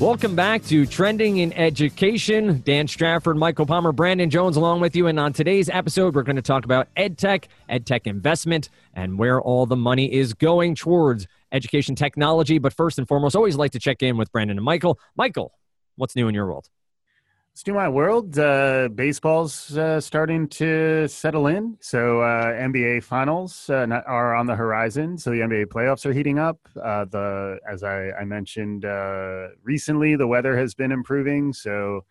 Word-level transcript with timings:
Welcome 0.00 0.34
back 0.34 0.64
to 0.64 0.86
Trending 0.86 1.36
in 1.36 1.52
Education. 1.52 2.62
Dan 2.64 2.88
Strafford, 2.88 3.36
Michael 3.36 3.66
Palmer, 3.66 3.92
Brandon 3.92 4.30
Jones 4.30 4.56
along 4.56 4.80
with 4.80 4.96
you. 4.96 5.08
And 5.08 5.20
on 5.20 5.34
today's 5.34 5.68
episode, 5.68 6.14
we're 6.14 6.22
going 6.22 6.36
to 6.36 6.42
talk 6.42 6.64
about 6.64 6.88
EdTech, 6.96 7.44
EdTech 7.68 8.06
investment, 8.06 8.70
and 8.94 9.18
where 9.18 9.42
all 9.42 9.66
the 9.66 9.76
money 9.76 10.10
is 10.10 10.32
going 10.32 10.74
towards 10.74 11.26
education 11.52 11.96
technology. 11.96 12.56
But 12.56 12.72
first 12.72 12.98
and 12.98 13.06
foremost, 13.06 13.36
always 13.36 13.56
like 13.56 13.72
to 13.72 13.78
check 13.78 14.02
in 14.02 14.16
with 14.16 14.32
Brandon 14.32 14.56
and 14.56 14.64
Michael. 14.64 14.98
Michael, 15.16 15.52
what's 15.96 16.16
new 16.16 16.28
in 16.28 16.34
your 16.34 16.46
world? 16.46 16.70
Do 17.62 17.74
my 17.74 17.90
world. 17.90 18.38
Uh, 18.38 18.88
baseball's 18.88 19.76
uh, 19.76 20.00
starting 20.00 20.48
to 20.48 21.06
settle 21.08 21.46
in. 21.46 21.76
So 21.80 22.22
uh, 22.22 22.52
NBA 22.52 23.04
finals 23.04 23.68
uh, 23.68 23.86
are 24.06 24.34
on 24.34 24.46
the 24.46 24.56
horizon. 24.56 25.18
So 25.18 25.30
the 25.30 25.40
NBA 25.40 25.66
playoffs 25.66 26.06
are 26.06 26.12
heating 26.14 26.38
up. 26.38 26.58
Uh, 26.82 27.04
the 27.04 27.58
as 27.68 27.82
I, 27.82 28.12
I 28.12 28.24
mentioned 28.24 28.86
uh, 28.86 29.48
recently, 29.62 30.16
the 30.16 30.26
weather 30.26 30.56
has 30.56 30.74
been 30.74 30.90
improving. 30.90 31.52
So 31.52 32.04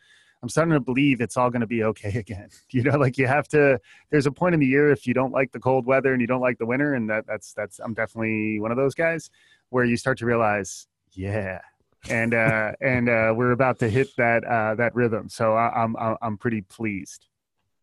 I'm 0.44 0.50
starting 0.50 0.74
to 0.74 0.80
believe 0.80 1.20
it's 1.20 1.36
all 1.36 1.50
going 1.50 1.62
to 1.62 1.68
be 1.68 1.84
okay 1.84 2.16
again. 2.20 2.50
You 2.70 2.84
know, 2.84 2.98
like 2.98 3.18
you 3.18 3.26
have 3.26 3.48
to. 3.48 3.80
There's 4.12 4.28
a 4.28 4.32
point 4.32 4.54
in 4.54 4.60
the 4.60 4.68
year 4.68 4.92
if 4.92 5.08
you 5.08 5.16
don't 5.16 5.32
like 5.32 5.52
the 5.52 5.60
cold 5.60 5.88
weather 5.88 6.14
and 6.14 6.22
you 6.22 6.28
don't 6.28 6.42
like 6.42 6.60
the 6.60 6.68
winter, 6.68 6.94
and 6.94 7.10
that 7.10 7.26
that's 7.26 7.54
that's. 7.54 7.80
I'm 7.80 7.96
definitely 7.96 8.60
one 8.60 8.70
of 8.70 8.78
those 8.78 8.94
guys 8.94 9.32
where 9.70 9.84
you 9.84 9.98
start 9.98 10.20
to 10.20 10.26
realize, 10.26 10.88
yeah, 11.12 11.62
and 12.10 12.34
uh, 12.34 12.74
and 12.82 13.10
uh, 13.10 13.34
we're 13.36 13.52
about 13.52 13.80
to 13.80 13.90
hit 13.90 14.10
that 14.18 14.44
uh, 14.44 14.76
that 14.76 14.96
rhythm. 14.96 15.30
So 15.30 15.54
I, 15.54 15.84
am 15.84 15.96
I'm, 15.98 16.18
I'm 16.22 16.38
pretty 16.38 16.62
pleased. 16.62 17.26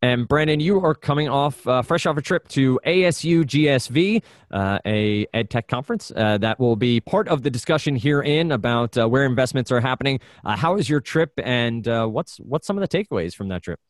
And 0.02 0.28
Brandon, 0.28 0.60
you 0.60 0.84
are 0.84 0.94
coming 0.94 1.28
off 1.28 1.66
uh, 1.66 1.80
fresh 1.82 2.04
off 2.06 2.16
a 2.16 2.22
trip 2.22 2.46
to 2.48 2.78
ASU 2.86 3.44
GSV, 3.44 4.22
uh, 4.50 4.78
a 4.84 5.26
ed 5.32 5.48
tech 5.48 5.68
conference 5.68 6.12
uh, 6.14 6.36
that 6.38 6.60
will 6.60 6.76
be 6.76 7.00
part 7.00 7.28
of 7.28 7.42
the 7.42 7.50
discussion 7.50 7.96
herein 7.96 8.52
about 8.52 8.96
uh, 8.98 9.08
where 9.08 9.24
investments 9.24 9.72
are 9.72 9.80
happening. 9.80 10.20
Uh, 10.44 10.54
how 10.54 10.74
was 10.74 10.88
your 10.88 11.00
trip, 11.00 11.32
and 11.42 11.88
uh, 11.88 12.06
what's 12.06 12.36
what's 12.38 12.66
some 12.66 12.78
of 12.78 12.88
the 12.88 13.04
takeaways 13.04 13.34
from 13.34 13.48
that 13.48 13.62
trip? 13.62 13.80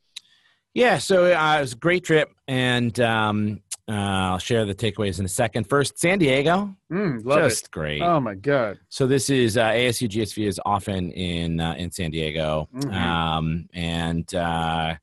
Yeah, 0.74 0.98
so 0.98 1.24
it 1.24 1.34
was 1.34 1.72
a 1.72 1.76
great 1.76 2.04
trip, 2.04 2.30
and 2.46 2.98
um, 3.00 3.62
uh, 3.88 3.92
I'll 3.92 4.38
share 4.38 4.64
the 4.64 4.74
takeaways 4.74 5.20
in 5.20 5.24
a 5.24 5.28
second. 5.28 5.68
First, 5.68 5.98
San 5.98 6.18
Diego, 6.18 6.74
mm, 6.92 7.24
just 7.24 7.66
it. 7.66 7.70
great. 7.70 8.02
Oh 8.02 8.18
my 8.20 8.34
god! 8.34 8.78
So 8.88 9.06
this 9.06 9.30
is 9.30 9.56
uh, 9.56 9.68
ASU 9.68 10.08
GSV 10.08 10.46
is 10.46 10.60
often 10.66 11.12
in 11.12 11.60
uh, 11.60 11.74
in 11.74 11.92
San 11.92 12.10
Diego, 12.10 12.68
mm-hmm. 12.74 12.92
um, 12.92 13.68
and 13.72 14.34
uh, 14.34 14.96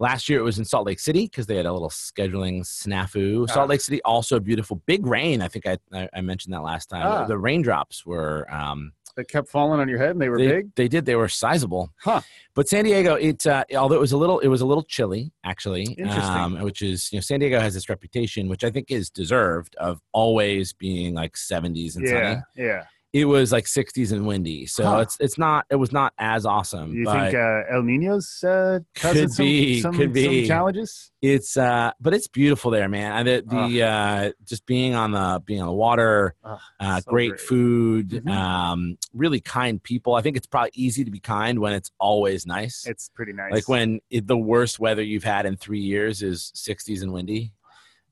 last 0.00 0.28
year 0.28 0.40
it 0.40 0.42
was 0.42 0.58
in 0.58 0.64
Salt 0.64 0.86
Lake 0.86 0.98
City 0.98 1.26
because 1.26 1.46
they 1.46 1.56
had 1.56 1.66
a 1.66 1.72
little 1.72 1.90
scheduling 1.90 2.62
snafu. 2.62 3.46
Ah. 3.48 3.52
Salt 3.52 3.68
Lake 3.68 3.80
City 3.80 4.02
also 4.02 4.40
beautiful, 4.40 4.82
big 4.86 5.06
rain. 5.06 5.40
I 5.40 5.46
think 5.46 5.66
I 5.66 5.78
I, 5.92 6.08
I 6.14 6.20
mentioned 6.20 6.52
that 6.54 6.62
last 6.62 6.86
time. 6.86 7.06
Ah. 7.06 7.24
The 7.24 7.38
raindrops 7.38 8.04
were 8.04 8.52
um, 8.52 8.92
that 9.18 9.28
kept 9.28 9.48
falling 9.48 9.80
on 9.80 9.88
your 9.88 9.98
head 9.98 10.10
and 10.10 10.20
they 10.20 10.28
were 10.28 10.38
they, 10.38 10.46
big? 10.46 10.74
they 10.76 10.86
did. 10.86 11.04
They 11.04 11.16
were 11.16 11.28
sizable. 11.28 11.92
Huh. 12.02 12.20
But 12.54 12.68
san 12.68 12.84
diego 12.84 13.14
it 13.14 13.46
uh, 13.46 13.64
although 13.76 13.96
it 13.96 14.00
was 14.00 14.12
a 14.12 14.16
little 14.16 14.38
it 14.40 14.48
was 14.48 14.60
a 14.60 14.66
little 14.66 14.82
chilly 14.82 15.32
actually 15.44 15.84
interesting. 15.84 16.22
um, 16.22 16.60
which 16.60 16.82
is 16.82 17.12
you 17.12 17.18
know 17.18 17.20
san 17.20 17.38
diego 17.38 17.60
has 17.60 17.72
this 17.72 17.88
reputation 17.88 18.48
which 18.48 18.64
i 18.64 18.70
think 18.70 18.90
is 18.90 19.10
deserved 19.10 19.76
of 19.76 20.00
always 20.12 20.72
being 20.72 21.14
like 21.14 21.34
70s 21.34 21.94
and 21.94 22.04
yeah, 22.04 22.10
sunny 22.10 22.42
yeah 22.56 22.84
it 23.14 23.24
was 23.24 23.52
like 23.52 23.64
60s 23.64 24.12
and 24.12 24.26
windy 24.26 24.66
so 24.66 24.84
huh. 24.84 24.98
it's 24.98 25.16
it's 25.18 25.38
not 25.38 25.64
it 25.70 25.76
was 25.76 25.92
not 25.92 26.12
as 26.18 26.44
awesome 26.44 26.94
you 26.94 27.06
think 27.06 27.34
uh, 27.34 27.62
el 27.70 27.82
nino's 27.82 28.44
uh 28.44 28.80
could 28.94 29.30
some, 29.32 29.46
be 29.46 29.80
some, 29.80 29.96
could 29.96 30.12
be. 30.12 30.42
some 30.42 30.48
challenges? 30.48 31.10
It's 31.22 31.56
uh 31.56 31.90
but 32.00 32.14
it's 32.14 32.28
beautiful 32.28 32.70
there 32.70 32.88
man 32.88 33.24
the, 33.24 33.42
the 33.46 33.82
uh 33.82 34.32
just 34.44 34.66
being 34.66 34.94
on 34.94 35.12
the 35.12 35.42
being 35.44 35.60
on 35.60 35.66
the 35.66 35.72
water 35.72 36.34
uh 36.44 37.00
so 37.00 37.10
great, 37.10 37.30
great, 37.30 37.40
food 37.40 38.10
Mhm. 38.10 38.30
um 38.30 38.98
really 39.14 39.40
kind 39.40 39.82
people. 39.82 40.14
I 40.14 40.20
think 40.20 40.36
it's 40.36 40.46
probably 40.46 40.70
easy 40.74 41.02
to 41.04 41.10
be 41.10 41.18
kind 41.20 41.58
when 41.58 41.72
it's 41.72 41.90
always 41.98 42.46
nice. 42.46 42.86
It's 42.86 43.08
pretty 43.08 43.32
nice. 43.32 43.52
like 43.52 43.68
when 43.68 44.00
it, 44.10 44.26
the 44.26 44.36
worst 44.36 44.78
weather 44.78 45.02
you've 45.02 45.24
had 45.24 45.46
in 45.46 45.56
three 45.56 45.80
years 45.80 46.22
is 46.22 46.52
60s 46.54 47.02
and 47.02 47.12
windy. 47.12 47.52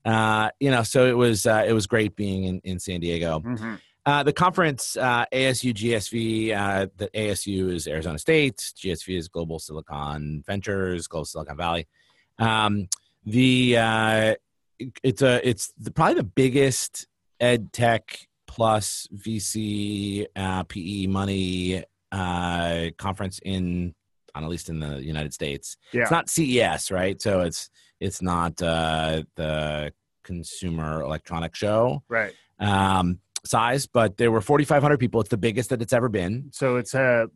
Uh 0.03 0.49
you 0.59 0.71
know 0.71 0.83
so 0.83 1.05
it 1.05 1.17
was 1.17 1.45
uh 1.45 1.63
it 1.67 1.73
was 1.73 1.85
great 1.87 2.15
being 2.15 2.43
in 2.45 2.59
in 2.63 2.79
san 2.79 2.99
diego. 2.99 3.39
Mhm. 3.39 3.79
Uh, 4.07 4.23
the 4.23 4.31
conference, 4.31 4.95
uh, 4.95 5.25
ASU 5.33 5.73
GSV, 5.73 6.55
uh, 6.55 6.87
the 6.95 7.09
ASU 7.09 7.73
is 7.73 7.89
Arizona 7.89 8.17
State, 8.17 8.55
GSV 8.55 9.17
is 9.17 9.27
Global 9.27 9.59
Silicon 9.59 10.45
Ventures, 10.47 11.07
Global 11.07 11.25
Silicon 11.25 11.57
Valley. 11.57 11.87
Um, 12.39 12.87
the 13.25 13.77
uh, 13.77 14.35
it's 15.03 15.21
a 15.21 15.45
it's 15.45 15.73
the, 15.77 15.91
probably 15.91 16.15
the 16.15 16.23
biggest 16.23 17.05
ed 17.41 17.73
tech 17.73 18.17
plus 18.47 19.09
VC 19.13 20.25
uh, 20.37 20.63
PE 20.63 21.07
money 21.07 21.83
uh, 22.13 22.85
conference 22.97 23.41
in, 23.43 23.93
on 24.33 24.45
at 24.45 24.49
least 24.49 24.69
in 24.69 24.79
the 24.79 25.03
United 25.03 25.33
States. 25.33 25.75
yeah 25.91 26.03
It's 26.03 26.11
not 26.11 26.29
CES, 26.29 26.91
right? 26.91 27.21
So 27.21 27.41
it's 27.41 27.69
it's 27.99 28.21
not 28.21 28.61
uh, 28.61 29.23
the 29.35 29.91
Consumer 30.23 31.01
Electronic 31.01 31.55
Show 31.55 32.03
right 32.07 32.33
um, 32.59 33.19
size, 33.47 33.87
but 33.87 34.17
there 34.17 34.31
were 34.31 34.41
4,500 34.41 34.97
people. 34.99 35.19
It's 35.21 35.29
the 35.29 35.37
biggest 35.37 35.69
that 35.71 35.81
it's 35.81 35.93
ever 35.93 36.09
been. 36.09 36.49
so 36.51 36.75
it's 36.77 36.93
a 36.93 37.27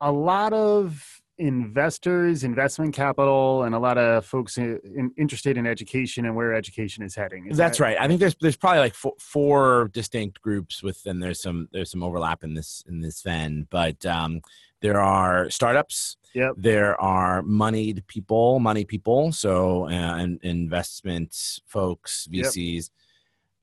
a 0.00 0.12
lot 0.12 0.52
of 0.52 1.20
investors 1.38 2.44
investment 2.44 2.94
capital 2.94 3.62
and 3.64 3.74
a 3.74 3.78
lot 3.78 3.98
of 3.98 4.24
folks 4.24 4.56
in, 4.58 4.78
in, 4.84 5.10
interested 5.18 5.56
in 5.58 5.66
education 5.66 6.24
and 6.24 6.34
where 6.34 6.54
education 6.54 7.02
is 7.04 7.14
heading 7.14 7.46
Is 7.46 7.56
That's 7.56 7.78
that- 7.78 7.84
right. 7.84 7.96
I 8.00 8.06
think 8.08 8.20
there's 8.20 8.36
there's 8.40 8.56
probably 8.56 8.80
like 8.80 8.94
four, 8.94 9.12
four 9.18 9.90
distinct 9.92 10.40
groups 10.40 10.82
within. 10.82 11.20
There's 11.20 11.40
some 11.40 11.68
there's 11.72 11.90
some 11.90 12.02
overlap 12.02 12.42
in 12.44 12.54
this 12.54 12.82
in 12.88 13.00
this 13.00 13.22
Venn, 13.22 13.66
but 13.70 14.04
um, 14.06 14.40
there 14.82 15.00
are 15.00 15.48
startups. 15.50 16.16
Yep. 16.34 16.52
There 16.58 17.00
are 17.00 17.42
moneyed 17.42 18.06
people, 18.06 18.58
money 18.58 18.84
people. 18.84 19.32
So 19.32 19.86
uh, 19.88 19.88
and 20.22 20.38
investment 20.42 21.34
folks, 21.66 22.28
Yep. 22.30 22.44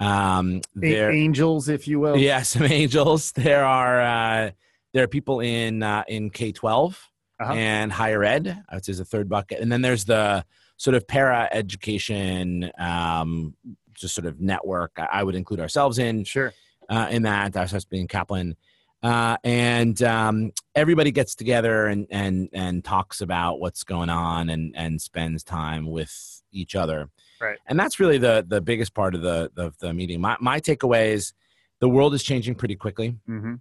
Um, 0.03 0.61
there, 0.75 1.11
angels 1.11 1.69
if 1.69 1.87
you 1.87 1.99
will 1.99 2.17
yeah, 2.17 2.41
some 2.53 2.63
angels. 2.63 3.31
There 3.31 3.63
are 3.65 4.01
uh, 4.01 4.51
there 4.93 5.03
are 5.03 5.07
people 5.07 5.39
in 5.39 5.83
uh, 5.83 6.03
in 6.07 6.29
K 6.29 6.51
twelve 6.51 6.99
Uh-huh. 7.39 7.53
and 7.53 7.91
higher 7.91 8.23
ed, 8.23 8.63
which 8.73 8.89
is 8.89 8.99
a 8.99 9.05
third 9.05 9.27
bucket, 9.29 9.59
and 9.59 9.71
then 9.71 9.81
there's 9.81 10.05
the 10.05 10.45
sort 10.77 10.95
of 10.95 11.07
para 11.07 11.47
education, 11.51 12.71
um, 12.77 13.55
just 13.93 14.15
sort 14.15 14.25
of 14.27 14.39
network. 14.39 14.91
I 14.97 15.23
would 15.23 15.35
include 15.35 15.59
ourselves 15.59 15.97
in 15.99 16.23
sure 16.25 16.53
uh, 16.89 17.07
in 17.09 17.23
that. 17.23 17.55
Ourselves 17.55 17.85
being 17.85 18.07
Kaplan, 18.07 18.55
uh, 19.01 19.37
and 19.43 20.01
um, 20.03 20.51
everybody 20.75 21.11
gets 21.11 21.35
together 21.35 21.87
and 21.87 22.07
and 22.09 22.49
and 22.53 22.83
talks 22.83 23.21
about 23.21 23.59
what's 23.59 23.83
going 23.83 24.09
on 24.09 24.49
and 24.49 24.75
and 24.75 25.01
spends 25.01 25.43
time 25.43 25.85
with 25.89 26.41
each 26.51 26.75
other. 26.75 27.09
Right. 27.43 27.59
And 27.67 27.79
that's 27.79 27.99
really 27.99 28.17
the 28.17 28.45
the 28.47 28.61
biggest 28.61 28.93
part 28.93 29.15
of 29.15 29.21
the 29.21 29.51
of 29.57 29.77
the 29.79 29.93
meeting. 29.93 30.21
My 30.21 30.37
my 30.39 30.59
takeaway 30.59 31.07
is 31.07 31.33
the 31.79 31.89
world 31.89 32.13
is 32.13 32.23
changing 32.23 32.55
pretty 32.55 32.75
quickly 32.75 33.17
hmm 33.25 33.55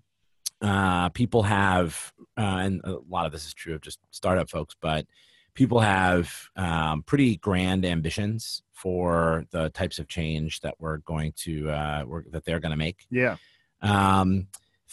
uh, 0.63 1.09
people 1.11 1.43
have, 1.43 2.13
uh, 2.39 2.41
and 2.41 2.81
a 2.85 2.99
lot 3.09 3.27
of 3.27 3.33
this 3.33 3.47
is 3.47 3.53
true 3.53 3.75
of 3.75 3.81
just 3.81 3.99
startup 4.11 4.49
folks, 4.49 4.77
but 4.81 5.07
people 5.55 5.81
have 5.81 6.49
um, 6.57 7.03
pretty 7.03 7.37
grand 7.37 7.85
ambitions 7.85 8.63
for 8.73 9.45
the 9.51 9.71
types 9.71 9.99
of 9.99 10.09
change 10.09 10.61
that 10.61 10.75
we're 10.79 10.99
going 10.99 11.33
to 11.37 11.69
uh, 11.69 12.05
we're, 12.07 12.23
that 12.31 12.45
they're 12.45 12.61
going 12.61 12.71
to 12.71 12.77
make. 12.77 13.07
yeah 13.11 13.37
Um, 13.83 14.47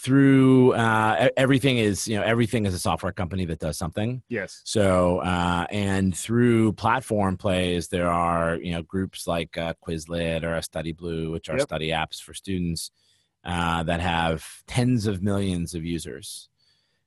through 0.03 0.73
uh, 0.73 1.29
everything 1.35 1.77
is 1.77 2.07
you 2.07 2.15
know 2.17 2.23
everything 2.23 2.65
is 2.65 2.73
a 2.73 2.79
software 2.79 3.11
company 3.11 3.45
that 3.45 3.59
does 3.59 3.77
something. 3.77 4.21
yes 4.29 4.61
So 4.63 5.19
uh, 5.19 5.65
and 5.69 6.15
through 6.15 6.73
platform 6.73 7.35
plays, 7.37 7.89
there 7.89 8.09
are 8.09 8.55
you 8.55 8.71
know 8.71 8.81
groups 8.83 9.27
like 9.27 9.57
uh, 9.57 9.73
Quizlet 9.85 10.43
or 10.43 10.55
a 10.55 10.63
Study 10.63 10.93
Blue, 10.93 11.31
which 11.31 11.49
are 11.49 11.57
Yep. 11.57 11.67
study 11.67 11.89
apps 11.89 12.21
for 12.21 12.33
students 12.33 12.91
uh, 13.43 13.83
that 13.83 13.99
have 13.99 14.45
tens 14.67 15.07
of 15.07 15.21
millions 15.21 15.73
of 15.73 15.83
users, 15.83 16.49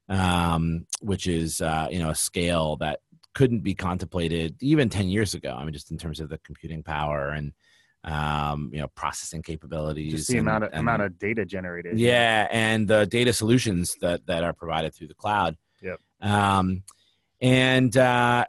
um, 0.08 0.86
which 1.00 1.26
is 1.26 1.60
uh, 1.60 1.88
you 1.90 1.98
know 1.98 2.10
a 2.10 2.14
scale 2.14 2.76
that 2.76 3.00
couldn't 3.34 3.60
be 3.60 3.74
contemplated 3.74 4.56
even 4.60 4.88
ten 4.90 5.08
years 5.08 5.32
ago. 5.34 5.54
I 5.58 5.64
mean, 5.64 5.72
just 5.72 5.90
in 5.90 5.98
terms 5.98 6.20
of 6.20 6.28
the 6.28 6.38
computing 6.38 6.82
power 6.82 7.30
and 7.30 7.52
um, 8.04 8.70
you 8.72 8.80
know 8.80 8.88
processing 8.94 9.42
capabilities, 9.42 10.12
just 10.12 10.28
the 10.28 10.38
and- 10.38 10.48
amount 10.48 10.64
of 10.64 10.70
and- 10.72 10.80
amount 10.80 11.02
of 11.02 11.18
data 11.18 11.44
generated 11.44 11.98
yeah, 11.98 12.48
and 12.50 12.88
the 12.88 13.06
data 13.06 13.32
solutions 13.32 13.96
that 14.00 14.26
that 14.26 14.44
are 14.44 14.52
provided 14.52 14.94
through 14.94 15.08
the 15.08 15.14
cloud. 15.14 15.56
Yep. 15.82 16.00
Um, 16.20 16.82
and 17.40 17.96
uh, 17.96 18.44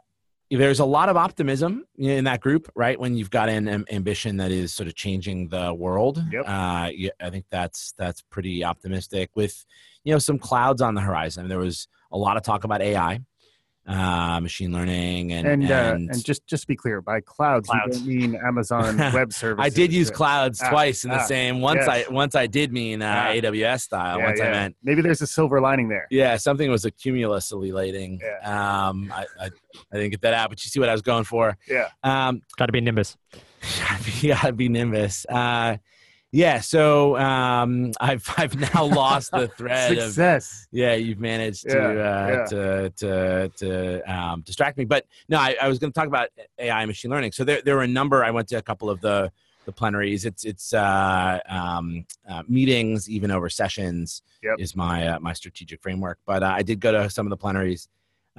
there's 0.50 0.78
a 0.78 0.84
lot 0.84 1.08
of 1.08 1.16
optimism 1.16 1.84
in 1.98 2.24
that 2.24 2.40
group, 2.40 2.70
right? 2.76 2.98
When 2.98 3.16
you've 3.16 3.30
got 3.30 3.48
an 3.48 3.66
am- 3.68 3.86
ambition 3.90 4.36
that 4.36 4.52
is 4.52 4.72
sort 4.72 4.86
of 4.88 4.94
changing 4.94 5.48
the 5.48 5.74
world. 5.74 6.22
Yep. 6.30 6.44
Uh, 6.46 6.90
yeah, 6.94 7.10
I 7.20 7.30
think 7.30 7.46
that's 7.50 7.92
that's 7.98 8.22
pretty 8.30 8.64
optimistic. 8.64 9.30
With 9.34 9.64
you 10.04 10.12
know 10.12 10.18
some 10.18 10.38
clouds 10.38 10.80
on 10.82 10.94
the 10.94 11.00
horizon. 11.00 11.48
There 11.48 11.58
was 11.58 11.88
a 12.12 12.18
lot 12.18 12.36
of 12.36 12.42
talk 12.44 12.64
about 12.64 12.82
AI. 12.82 13.20
Uh, 13.86 14.40
machine 14.40 14.72
learning, 14.72 15.32
and 15.32 15.46
And 15.46 15.62
and, 15.64 15.70
uh, 15.72 16.12
and 16.12 16.24
just 16.24 16.46
just 16.46 16.62
to 16.62 16.66
be 16.68 16.76
clear, 16.76 17.00
by 17.02 17.20
clouds, 17.20 17.68
Clouds. 17.68 18.00
you 18.06 18.20
don't 18.20 18.32
mean 18.32 18.40
Amazon 18.46 18.96
Web 19.12 19.32
Services. 19.32 19.64
I 19.64 19.68
did 19.74 19.92
use 19.92 20.10
Uh, 20.10 20.14
clouds 20.14 20.60
Ah, 20.62 20.70
twice 20.70 21.04
in 21.04 21.10
the 21.10 21.20
ah, 21.20 21.24
same. 21.26 21.60
Once 21.60 21.82
yes. 21.86 22.06
I 22.08 22.12
once 22.12 22.34
I 22.34 22.46
did 22.46 22.72
mean 22.72 23.02
uh, 23.02 23.26
Ah. 23.28 23.32
AWS 23.34 23.80
style. 23.82 24.18
yeah, 24.18 24.24
once 24.26 24.40
I 24.40 24.50
meant 24.50 24.76
maybe 24.82 25.02
there's 25.02 25.20
a 25.22 25.26
silver 25.26 25.60
lining 25.60 25.88
there. 25.88 26.06
yeah, 26.10 26.36
something 26.36 26.70
was 26.70 26.84
accumulously 26.84 27.70
Um, 27.72 29.12
I, 29.12 29.26
I 29.40 29.50
I 29.92 29.96
didn't 29.96 30.10
get 30.10 30.22
that 30.22 30.34
out, 30.34 30.48
but 30.50 30.64
you 30.64 30.68
see 30.70 30.80
what 30.80 30.88
I 30.88 30.92
was 30.92 31.02
going 31.02 31.24
for. 31.24 31.56
Yeah. 31.68 31.88
Um, 32.02 32.42
Got 32.56 32.66
to 32.66 32.72
be 32.72 32.80
Nimbus. 32.80 33.16
you 34.20 34.30
gotta 34.34 34.52
be 34.52 34.68
Nimbus. 34.68 35.26
Uh, 35.28 35.76
yeah. 36.34 36.60
So 36.60 37.16
um, 37.16 37.92
I've 38.00 38.28
I've 38.36 38.54
now 38.74 38.84
lost 38.84 39.30
the 39.30 39.48
thread 39.58 39.92
of 39.98 40.02
Success. 40.04 40.66
yeah 40.72 40.94
you've 40.94 41.20
managed 41.20 41.62
to 41.70 41.76
Yeah, 41.76 41.86
uh, 41.88 42.28
yeah. 42.28 42.44
to 42.52 42.90
to 43.00 43.48
to 43.60 44.12
um, 44.12 44.40
distract 44.42 44.76
me 44.78 44.84
but 44.84 45.06
no 45.28 45.38
i, 45.38 45.56
I 45.62 45.68
was 45.68 45.78
going 45.78 45.92
to 45.92 45.98
talk 45.98 46.08
about 46.08 46.28
ai 46.58 46.80
and 46.82 46.88
machine 46.88 47.10
learning 47.10 47.32
so 47.32 47.44
there, 47.44 47.62
there 47.64 47.76
were 47.76 47.82
a 47.82 47.94
number 48.00 48.24
i 48.24 48.30
went 48.30 48.48
to 48.48 48.56
a 48.56 48.62
couple 48.62 48.90
of 48.90 49.00
the 49.00 49.30
the 49.66 49.72
plenaries 49.72 50.24
it's 50.26 50.44
it's 50.44 50.74
uh, 50.74 51.38
um, 51.48 52.04
uh, 52.28 52.42
meetings 52.48 53.08
even 53.08 53.30
over 53.30 53.48
sessions 53.48 54.22
Yep. 54.42 54.56
is 54.58 54.76
my 54.76 54.96
uh, 55.08 55.18
my 55.20 55.32
strategic 55.32 55.80
framework 55.82 56.18
but 56.26 56.42
uh, 56.42 56.52
i 56.60 56.62
did 56.62 56.78
go 56.80 56.90
to 56.92 57.08
some 57.08 57.24
of 57.26 57.30
the 57.30 57.36
plenaries 57.44 57.88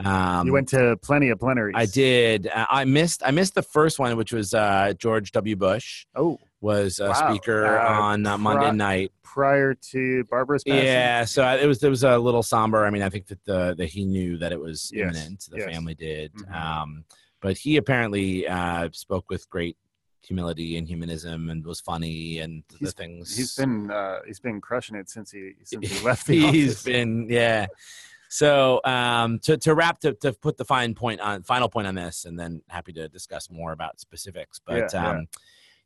um, 0.03 0.45
you 0.45 0.53
went 0.53 0.68
to 0.69 0.97
plenty 1.01 1.30
of 1.30 1.39
plenaries. 1.39 1.74
i 1.75 1.86
did 1.86 2.50
i 2.53 2.83
missed 2.86 3.24
i 3.25 3.31
missed 3.31 3.56
the 3.56 3.63
first 3.77 3.97
one 4.00 4.15
which 4.18 4.33
was 4.33 4.53
uh, 4.53 4.94
george 5.00 5.31
w 5.31 5.56
bush 5.56 6.06
Oh, 6.15 6.38
was 6.66 7.00
a 7.00 7.10
Wow. 7.10 7.30
speaker 7.30 7.78
Uh, 7.78 8.02
on 8.02 8.26
uh, 8.26 8.38
monday 8.40 8.66
pri- 8.70 8.76
night 8.76 9.12
prior 9.22 9.74
to 9.76 10.24
Barbara's 10.26 10.64
passing. 10.64 10.84
yeah, 10.86 11.24
so 11.26 11.44
I- 11.44 11.58
it 11.58 11.68
was 11.68 11.84
it 11.84 11.90
was 11.90 12.04
a 12.04 12.18
little 12.18 12.42
somber. 12.44 12.86
I 12.86 12.90
mean, 12.90 13.04
I 13.04 13.10
think 13.10 13.28
that 13.28 13.44
the 13.46 13.76
that 13.78 13.88
he 13.96 14.04
knew 14.06 14.38
that 14.38 14.52
it 14.52 14.60
was 14.60 14.92
Yes, 14.94 15.02
imminent. 15.04 15.40
The 15.52 15.58
yes. 15.60 15.70
family 15.72 15.94
did, 15.94 16.34
Mhm. 16.34 16.52
um, 16.56 17.06
but 17.42 17.58
he 17.58 17.78
apparently 17.78 18.48
uh, 18.48 18.90
spoke 18.94 19.30
with 19.30 19.48
great 19.50 19.78
humility 20.24 20.78
and 20.78 20.88
humanism 20.88 21.50
and 21.52 21.64
was 21.64 21.80
funny 21.82 22.40
and 22.40 22.64
the 22.82 22.92
things. 22.92 23.38
He's 23.38 23.56
been 23.56 23.92
uh, 23.92 24.20
he's 24.26 24.40
been 24.40 24.60
crushing 24.60 24.96
it 24.96 25.08
since 25.10 25.30
he 25.32 25.54
since 25.64 25.88
he 25.88 26.00
left 26.10 26.26
the 26.26 26.40
he's 26.52 26.72
office. 26.72 26.84
been 26.84 27.28
yeah. 27.30 27.68
So 28.30 28.82
um, 28.86 29.38
to 29.46 29.58
to 29.58 29.76
wrap 29.76 30.00
to 30.00 30.14
to 30.24 30.34
put 30.34 30.58
the 30.58 30.66
fine 30.66 30.96
point 30.96 31.20
on 31.22 31.44
final 31.44 31.70
point 31.70 31.88
on 31.88 31.96
this, 31.96 32.26
and 32.26 32.40
then 32.40 32.62
happy 32.70 32.92
to 32.94 33.08
discuss 33.08 33.50
more 33.52 33.72
about 33.72 34.00
specifics. 34.00 34.60
But 34.66 34.94
Yeah, 34.94 35.04
yeah. 35.14 35.22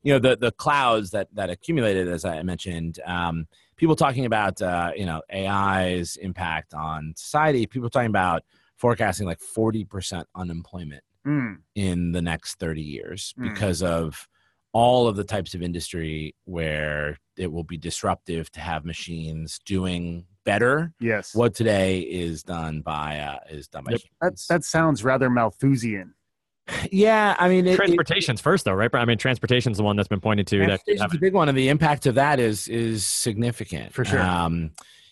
You 0.03 0.13
know 0.13 0.19
the 0.19 0.35
the 0.37 0.51
clouds 0.51 1.11
that 1.11 1.27
that 1.33 1.49
accumulated, 1.49 2.07
as 2.07 2.25
I 2.25 2.41
mentioned. 2.43 2.99
Um, 3.05 3.47
people 3.75 3.95
talking 3.95 4.25
about 4.25 4.61
uh, 4.61 4.91
you 4.95 5.05
know 5.05 5.21
AI's 5.33 6.15
impact 6.17 6.73
on 6.73 7.13
society. 7.17 7.65
People 7.67 7.89
talking 7.89 8.09
about 8.09 8.43
forecasting 8.77 9.27
like 9.27 9.39
forty 9.39 9.83
percent 9.85 10.27
unemployment 10.35 11.03
Mm, 11.27 11.57
in 11.75 12.13
the 12.13 12.21
next 12.21 12.59
30 12.59 12.81
years 12.81 13.33
Mm. 13.37 13.49
because 13.53 13.83
of 13.83 14.25
all 14.71 15.05
of 15.09 15.17
the 15.17 15.23
types 15.25 15.53
of 15.53 15.61
industry 15.61 16.33
where 16.45 17.17
it 17.35 17.51
will 17.51 17.65
be 17.65 17.77
disruptive 17.77 18.49
to 18.51 18.61
have 18.61 18.85
machines 18.85 19.59
doing 19.65 20.25
better 20.45 20.93
yes. 21.01 21.35
what 21.35 21.53
today 21.53 21.99
is 21.99 22.41
done 22.41 22.79
by 22.81 23.19
uh, 23.19 23.39
is 23.49 23.67
done 23.67 23.83
by 23.83 23.91
Yep. 23.91 24.01
that 24.21 24.41
that 24.47 24.63
sounds 24.63 25.03
rather 25.03 25.29
Malthusian. 25.29 26.13
Yeah 26.91 27.35
i 27.39 27.49
mean 27.49 27.65
it, 27.67 27.73
it, 27.73 27.75
Transportation's 27.77 28.41
first, 28.41 28.65
though, 28.65 28.73
right? 28.73 28.89
I 28.93 29.05
mean, 29.05 29.17
transportation's 29.17 29.77
the 29.77 29.83
one 29.83 29.95
that's 29.95 30.07
been 30.07 30.19
pointed 30.21 30.47
to. 30.47 30.59
That 30.59 30.67
transportation's 30.85 31.15
a 31.15 31.19
big 31.19 31.33
one 31.33 31.49
and 31.49 31.57
the 31.57 31.69
impact 31.69 32.05
of 32.05 32.15
that 32.15 32.39
is 32.39 32.67
is 32.67 33.05
significant 33.05 33.93
For 33.93 34.05
sure. 34.05 34.19
um, 34.21 34.71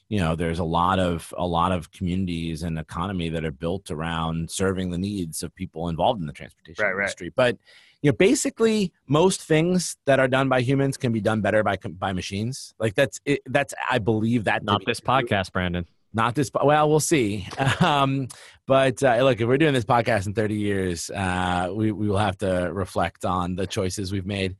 you 0.10 0.20
know 0.20 0.36
there's 0.36 0.60
a 0.60 0.64
lot 0.64 1.00
of 1.00 1.34
a 1.38 1.46
lot 1.46 1.72
of 1.72 1.92
communities 1.92 2.64
and 2.64 2.80
economy 2.80 3.30
that 3.30 3.44
are 3.44 3.52
built 3.52 3.92
around 3.92 4.50
serving 4.50 4.90
the 4.92 4.98
needs 4.98 5.44
of 5.44 5.54
people 5.56 5.90
involved 5.90 6.22
in 6.22 6.28
the 6.28 6.34
transportation 6.34 6.84
Right, 6.84 6.94
right. 6.94 7.04
industry 7.04 7.32
but 7.36 7.58
you 8.02 8.10
know 8.12 8.16
basically 8.16 8.94
most 9.08 9.42
things 9.42 9.98
that 10.06 10.20
are 10.20 10.28
done 10.30 10.48
by 10.48 10.62
humans 10.62 10.96
can 10.96 11.12
be 11.12 11.20
done 11.20 11.42
better 11.42 11.62
by 11.64 11.76
by 11.78 12.14
machines 12.14 12.74
like 12.80 12.96
that's 12.96 13.20
it, 13.26 13.42
that's 13.48 13.74
i 13.90 13.98
believe 13.98 14.46
that 14.46 14.60
to 14.60 14.66
not 14.66 14.80
be 14.80 14.86
this 14.86 15.02
true. 15.02 15.08
podcast, 15.08 15.52
Brandon. 15.52 15.86
Not 16.18 16.36
this 16.36 16.50
well 16.54 16.90
we'll 16.90 17.00
see. 17.00 17.48
Um, 17.82 18.28
but 18.66 19.02
uh, 19.02 19.16
look 19.24 19.40
if 19.40 19.48
we're 19.48 19.58
doing 19.58 19.74
this 19.74 19.86
podcast 19.86 20.28
in 20.28 20.34
30 20.34 20.56
years 20.56 21.10
uh, 21.12 21.72
we, 21.74 21.92
we 21.92 22.10
will 22.10 22.18
have 22.18 22.38
to 22.40 22.70
reflect 22.74 23.24
on 23.24 23.56
the 23.56 23.66
choices 23.68 24.12
we've 24.12 24.26
made. 24.26 24.58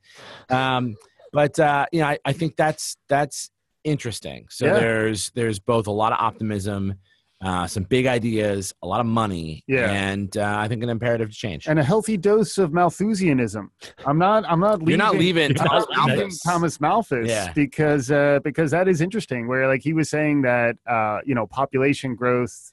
Um, 0.48 0.96
but 1.32 1.58
uh, 1.58 1.84
you 1.92 2.00
know 2.00 2.06
I, 2.06 2.18
I 2.24 2.32
think 2.32 2.56
that's 2.56 2.96
that's 3.08 3.50
interesting. 3.84 4.46
So 4.50 4.66
Yeah. 4.66 4.74
there's 4.74 5.30
there's 5.34 5.58
both 5.58 5.86
a 5.86 5.90
lot 6.02 6.12
of 6.12 6.18
optimism 6.20 6.94
uh, 7.40 7.66
some 7.68 7.84
big 7.84 8.06
ideas 8.06 8.74
a 8.82 8.86
lot 8.86 8.98
of 9.00 9.06
money 9.06 9.62
Yeah. 9.68 9.90
and 9.92 10.36
uh, 10.36 10.56
i 10.58 10.66
think 10.68 10.82
an 10.82 10.88
imperative 10.88 11.30
to 11.30 11.36
change 11.36 11.68
and 11.68 11.78
a 11.78 11.84
healthy 11.84 12.16
dose 12.16 12.58
of 12.58 12.72
Malthusianism. 12.72 13.70
I'm 14.06 14.18
not. 14.18 14.44
I'm 14.48 14.58
not. 14.60 14.80
Leaving, 14.80 14.88
you're 14.88 14.98
not 14.98 15.14
leaving 15.16 15.50
You're 15.50 15.64
I'm 15.70 15.84
Thomas 15.84 15.86
leaving 16.06 16.18
Malthus. 16.18 16.40
Thomas 16.42 16.80
Malthus 16.80 17.28
Yeah. 17.28 17.52
because 17.52 18.10
uh, 18.10 18.40
because 18.42 18.70
that 18.72 18.88
is 18.88 19.00
interesting. 19.00 19.46
Where 19.46 19.66
like 19.68 19.82
he 19.82 19.92
was 19.92 20.08
saying 20.10 20.42
that 20.42 20.76
uh, 20.86 21.20
you 21.24 21.34
know 21.34 21.46
population 21.46 22.14
growth 22.16 22.72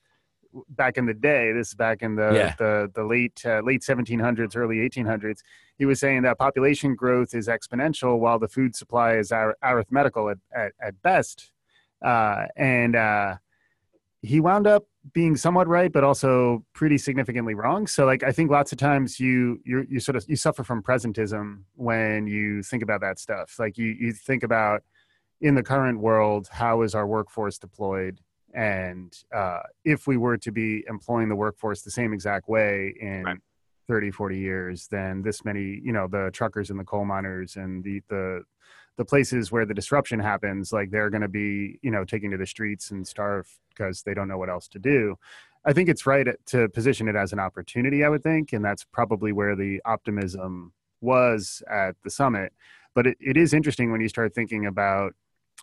back 0.69 0.97
in 0.97 1.05
the 1.05 1.13
day. 1.13 1.51
This 1.51 1.69
is 1.69 1.75
back 1.75 2.01
in 2.01 2.15
the 2.15 2.31
Yeah. 2.33 2.55
the 2.57 2.89
the 2.95 3.03
late 3.03 3.39
uh, 3.45 3.59
late 3.59 3.81
1700s, 3.81 4.55
early 4.55 4.77
1800s. 4.77 5.39
He 5.77 5.85
was 5.85 5.99
saying 5.99 6.21
that 6.23 6.37
population 6.39 6.95
growth 6.95 7.35
is 7.35 7.47
exponential 7.47 8.17
while 8.19 8.39
the 8.39 8.47
food 8.47 8.75
supply 8.75 9.17
is 9.17 9.31
ar- 9.31 9.57
arithmetical 9.63 10.29
at, 10.29 10.37
at, 10.55 10.71
at 10.81 11.01
best. 11.01 11.51
Uh, 12.03 12.45
and 12.55 12.95
uh, 12.95 13.35
he 14.25 14.39
wound 14.39 14.65
up 14.67 14.85
being 15.13 15.35
somewhat 15.37 15.67
right, 15.67 15.91
but 15.91 16.03
also 16.03 16.63
pretty 16.73 16.97
significantly 16.97 17.53
wrong. 17.53 17.85
So, 17.87 18.05
like, 18.05 18.23
I 18.23 18.31
think 18.31 18.49
lots 18.49 18.71
of 18.71 18.77
times 18.77 19.19
you 19.19 19.59
you 19.65 19.85
you 19.89 19.99
sort 19.99 20.15
of 20.15 20.25
you 20.27 20.35
suffer 20.35 20.63
from 20.63 20.81
presentism 20.81 21.63
when 21.75 22.27
you 22.27 22.63
think 22.63 22.81
about 22.83 23.01
that 23.01 23.19
stuff. 23.19 23.55
Like, 23.59 23.77
you 23.77 23.87
you 23.87 24.11
think 24.13 24.43
about 24.43 24.83
in 25.41 25.55
the 25.55 25.63
current 25.63 25.99
world, 25.99 26.47
how 26.51 26.81
is 26.81 26.95
our 26.95 27.05
workforce 27.05 27.57
deployed? 27.57 28.19
And 28.53 29.13
uh, 29.33 29.59
if 29.83 30.07
we 30.07 30.17
were 30.17 30.37
to 30.37 30.51
be 30.51 30.83
employing 30.87 31.27
the 31.29 31.35
workforce 31.35 31.81
the 31.81 31.91
same 31.91 32.13
exact 32.13 32.47
way 32.47 32.95
in 32.99 33.23
Right. 33.23 33.37
30, 33.87 34.11
40 34.11 34.39
years, 34.39 34.87
then 34.89 35.21
this 35.21 35.45
many, 35.45 35.79
you 35.83 35.91
know, 35.91 36.07
the 36.07 36.31
truckers 36.33 36.69
and 36.71 36.79
the 36.79 36.83
coal 36.83 37.05
miners 37.05 37.55
and 37.57 37.83
the 37.83 38.01
the 38.09 38.43
the 38.97 39.05
places 39.05 39.51
where 39.51 39.65
the 39.65 39.73
disruption 39.73 40.19
happens, 40.19 40.71
like 40.71 40.89
they're 40.89 41.09
going 41.09 41.21
to 41.21 41.27
be, 41.27 41.79
you 41.81 41.91
know, 41.91 42.05
taking 42.05 42.31
to 42.31 42.37
the 42.37 42.45
streets 42.45 42.91
and 42.91 43.07
starve 43.07 43.47
because 43.69 44.03
they 44.03 44.13
don't 44.13 44.27
know 44.27 44.37
what 44.37 44.49
else 44.49 44.67
to 44.69 44.79
do. 44.79 45.17
I 45.65 45.73
think 45.73 45.89
it's 45.89 46.05
right 46.05 46.27
to 46.47 46.69
position 46.69 47.07
it 47.07 47.15
as 47.15 47.33
an 47.33 47.39
opportunity, 47.39 48.03
I 48.03 48.09
would 48.09 48.23
think. 48.23 48.53
And 48.53 48.63
that's 48.63 48.85
probably 48.85 49.31
where 49.31 49.55
the 49.55 49.81
optimism 49.83 50.71
was 51.01 51.61
at 51.69 51.95
the 52.03 52.09
summit. 52.09 52.53
But 52.93 53.07
it, 53.07 53.17
it 53.19 53.35
is 53.35 53.53
interesting 53.53 53.91
when 53.91 53.99
you 53.99 54.07
start 54.07 54.33
thinking 54.33 54.67
about 54.67 55.13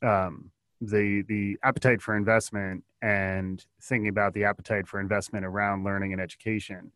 um, 0.03 0.51
the, 0.81 1.23
the 1.29 1.57
appetite 1.63 2.03
for 2.03 2.17
investment 2.17 2.85
and 3.01 3.65
thinking 3.81 4.09
about 4.09 4.35
the 4.35 4.45
appetite 4.45 4.87
for 4.87 5.01
investment 5.01 5.47
around 5.47 5.85
learning 5.85 6.13
and 6.13 6.21
education. 6.21 6.93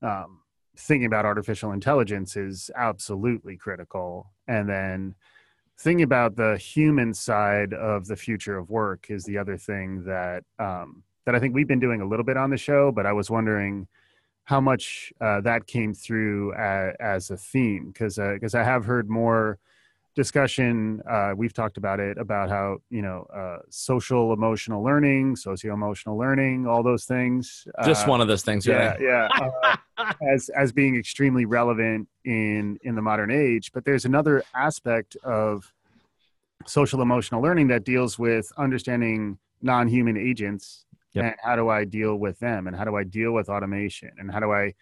Um, 0.00 0.40
thinking 0.76 1.06
about 1.06 1.24
artificial 1.24 1.72
intelligence 1.72 2.36
is 2.36 2.70
absolutely 2.76 3.56
critical. 3.56 4.30
And 4.48 4.68
then 4.68 5.14
thinking 5.78 6.04
about 6.04 6.36
the 6.36 6.56
human 6.56 7.12
side 7.14 7.74
of 7.74 8.06
the 8.06 8.16
future 8.16 8.56
of 8.56 8.70
work 8.70 9.06
is 9.10 9.24
the 9.24 9.38
other 9.38 9.56
thing 9.56 10.04
that 10.04 10.44
um, 10.58 11.02
that 11.26 11.34
I 11.34 11.38
think 11.38 11.54
we've 11.54 11.68
been 11.68 11.80
doing 11.80 12.00
a 12.00 12.06
little 12.06 12.24
bit 12.24 12.36
on 12.36 12.50
the 12.50 12.56
show, 12.56 12.92
but 12.92 13.06
I 13.06 13.12
was 13.12 13.30
wondering 13.30 13.88
how 14.44 14.60
much 14.60 15.12
uh, 15.20 15.40
that 15.40 15.66
came 15.66 15.94
through 15.94 16.52
as, 16.54 16.94
as 17.00 17.30
a 17.30 17.36
theme 17.36 17.90
because 17.92 18.16
because 18.16 18.54
I 18.54 18.62
have 18.62 18.84
heard 18.84 19.08
more 19.08 19.58
discussion. 20.14 21.02
Uh, 21.08 21.32
we've 21.36 21.52
talked 21.52 21.76
about 21.76 22.00
it 22.00 22.18
about 22.18 22.48
how 22.48 22.78
you 22.90 23.02
know 23.02 23.26
uh, 23.34 23.58
social 23.70 24.32
emotional 24.32 24.82
learning, 24.82 25.36
socio 25.36 25.74
emotional 25.74 26.16
learning, 26.16 26.66
all 26.66 26.82
those 26.82 27.04
things. 27.04 27.66
just 27.84 28.06
uh, 28.06 28.10
one 28.10 28.20
of 28.20 28.28
those 28.28 28.42
things 28.42 28.66
yeah, 28.66 28.88
right? 28.90 29.00
yeah, 29.00 29.28
uh, 29.98 30.12
as 30.32 30.48
as 30.50 30.72
being 30.72 30.96
extremely 30.96 31.44
relevant 31.44 32.08
in 32.24 32.78
in 32.82 32.94
the 32.94 33.02
modern 33.02 33.30
age. 33.30 33.72
But 33.72 33.84
there's 33.84 34.04
another 34.04 34.42
aspect 34.54 35.16
of 35.24 35.72
social 36.66 37.02
emotional 37.02 37.42
learning 37.42 37.68
that 37.68 37.84
deals 37.84 38.18
with 38.18 38.50
understanding 38.56 39.38
non-human 39.62 40.16
agents 40.16 40.80
Yep. 41.14 41.24
and 41.24 41.34
how 41.44 41.54
do 41.54 41.68
I 41.68 41.84
deal 41.84 42.16
with 42.16 42.40
them 42.40 42.66
and 42.66 42.74
how 42.74 42.82
do 42.82 42.96
I 42.96 43.04
deal 43.04 43.30
with 43.30 43.48
automation 43.48 44.10
and 44.18 44.32
how 44.32 44.40
do 44.40 44.50
I 44.52 44.74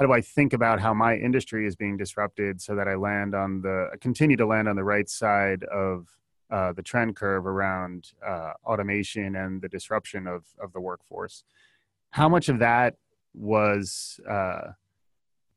how 0.00 0.06
do 0.06 0.12
I 0.14 0.22
think 0.22 0.54
about 0.54 0.80
how 0.80 0.94
my 0.94 1.14
industry 1.14 1.66
is 1.66 1.76
being 1.76 1.98
disrupted 1.98 2.62
so 2.62 2.74
that 2.74 2.88
I 2.88 2.94
land 2.94 3.34
on 3.34 3.60
the 3.60 3.90
continue 4.00 4.36
to 4.38 4.46
land 4.46 4.66
on 4.66 4.74
the 4.74 4.82
right 4.82 5.06
side 5.06 5.62
of 5.64 6.08
uh, 6.50 6.72
the 6.72 6.82
trend 6.82 7.16
curve 7.16 7.46
around 7.46 8.12
uh, 8.26 8.52
automation 8.64 9.36
and 9.36 9.60
the 9.60 9.68
disruption 9.68 10.26
of 10.26 10.44
of 10.58 10.72
the 10.72 10.80
workforce. 10.80 11.44
How 12.12 12.30
much 12.30 12.48
of 12.48 12.60
that 12.60 12.96
was 13.34 14.18
uh, 14.26 14.72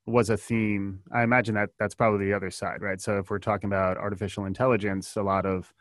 was 0.05 0.29
a 0.29 0.35
theme? 0.35 0.99
I 1.13 1.23
imagine 1.23 1.55
that 1.55 1.69
that's 1.79 1.95
probably 1.95 2.25
the 2.25 2.33
other 2.33 2.51
side, 2.51 2.81
right? 2.81 2.99
So 2.99 3.19
if 3.19 3.29
we're 3.29 3.39
talking 3.39 3.69
about 3.69 3.97
artificial 3.97 4.43
intelligence, 4.43 5.15
a 5.15 5.23
lot 5.23 5.45
of 5.45 5.73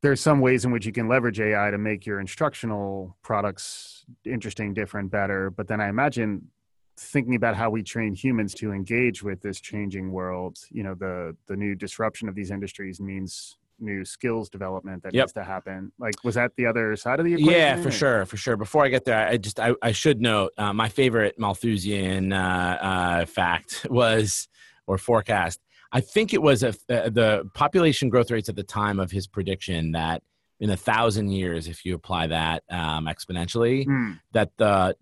there's 0.00 0.20
some 0.20 0.40
ways 0.40 0.64
in 0.64 0.70
which 0.70 0.86
you 0.86 0.92
can 0.92 1.08
leverage 1.08 1.40
AI 1.40 1.70
to 1.70 1.78
make 1.78 2.06
your 2.06 2.20
instructional 2.20 3.18
products 3.22 4.06
interesting, 4.24 4.72
different, 4.72 5.10
better. 5.10 5.50
But 5.50 5.68
then 5.68 5.82
I 5.82 5.88
imagine 5.88 6.50
thinking 6.96 7.34
about 7.34 7.56
how 7.56 7.70
we 7.70 7.82
train 7.82 8.14
humans 8.14 8.54
to 8.54 8.72
engage 8.72 9.22
with 9.22 9.40
this 9.42 9.60
changing 9.60 10.12
world, 10.12 10.58
you 10.70 10.82
know, 10.82 10.94
the 10.94 11.36
the 11.46 11.56
new 11.56 11.74
disruption 11.74 12.28
of 12.28 12.34
these 12.34 12.50
industries 12.50 13.00
means 13.00 13.56
new 13.80 14.04
skills 14.04 14.48
development 14.48 15.02
that 15.02 15.12
Yep. 15.12 15.22
needs 15.24 15.32
to 15.32 15.42
happen. 15.42 15.90
Like, 15.98 16.14
was 16.22 16.36
that 16.36 16.52
the 16.56 16.64
other 16.66 16.94
side 16.94 17.18
of 17.18 17.24
the 17.26 17.34
equation? 17.34 17.52
Yeah, 17.52 17.76
for 17.76 17.88
or- 17.88 17.90
sure, 17.90 18.26
for 18.26 18.36
sure. 18.36 18.56
Before 18.56 18.84
I 18.84 18.88
get 18.88 19.04
there, 19.04 19.26
I 19.26 19.36
just 19.36 19.58
I, 19.58 19.74
I 19.82 19.90
should 19.92 20.20
note 20.20 20.52
uh, 20.56 20.72
my 20.72 20.88
favorite 20.88 21.38
Malthusian 21.38 22.32
uh, 22.32 22.78
uh, 22.80 23.26
fact 23.26 23.86
was 23.90 24.48
or 24.86 24.96
forecast. 24.98 25.60
I 25.90 26.00
think 26.00 26.32
it 26.34 26.42
was 26.42 26.62
a, 26.62 26.68
uh, 26.88 27.08
the 27.08 27.48
population 27.54 28.08
growth 28.08 28.30
rates 28.30 28.48
at 28.48 28.56
the 28.56 28.62
time 28.64 28.98
of 29.00 29.10
his 29.10 29.26
prediction 29.26 29.92
that 29.92 30.22
in 30.60 30.70
a 30.70 30.76
thousand 30.76 31.30
years, 31.30 31.66
if 31.66 31.84
you 31.84 31.94
apply 31.94 32.28
that 32.28 32.62
um, 32.70 33.06
exponentially, 33.06 33.84
Hmm. 33.84 34.12
that 34.32 34.50
the 34.56 34.96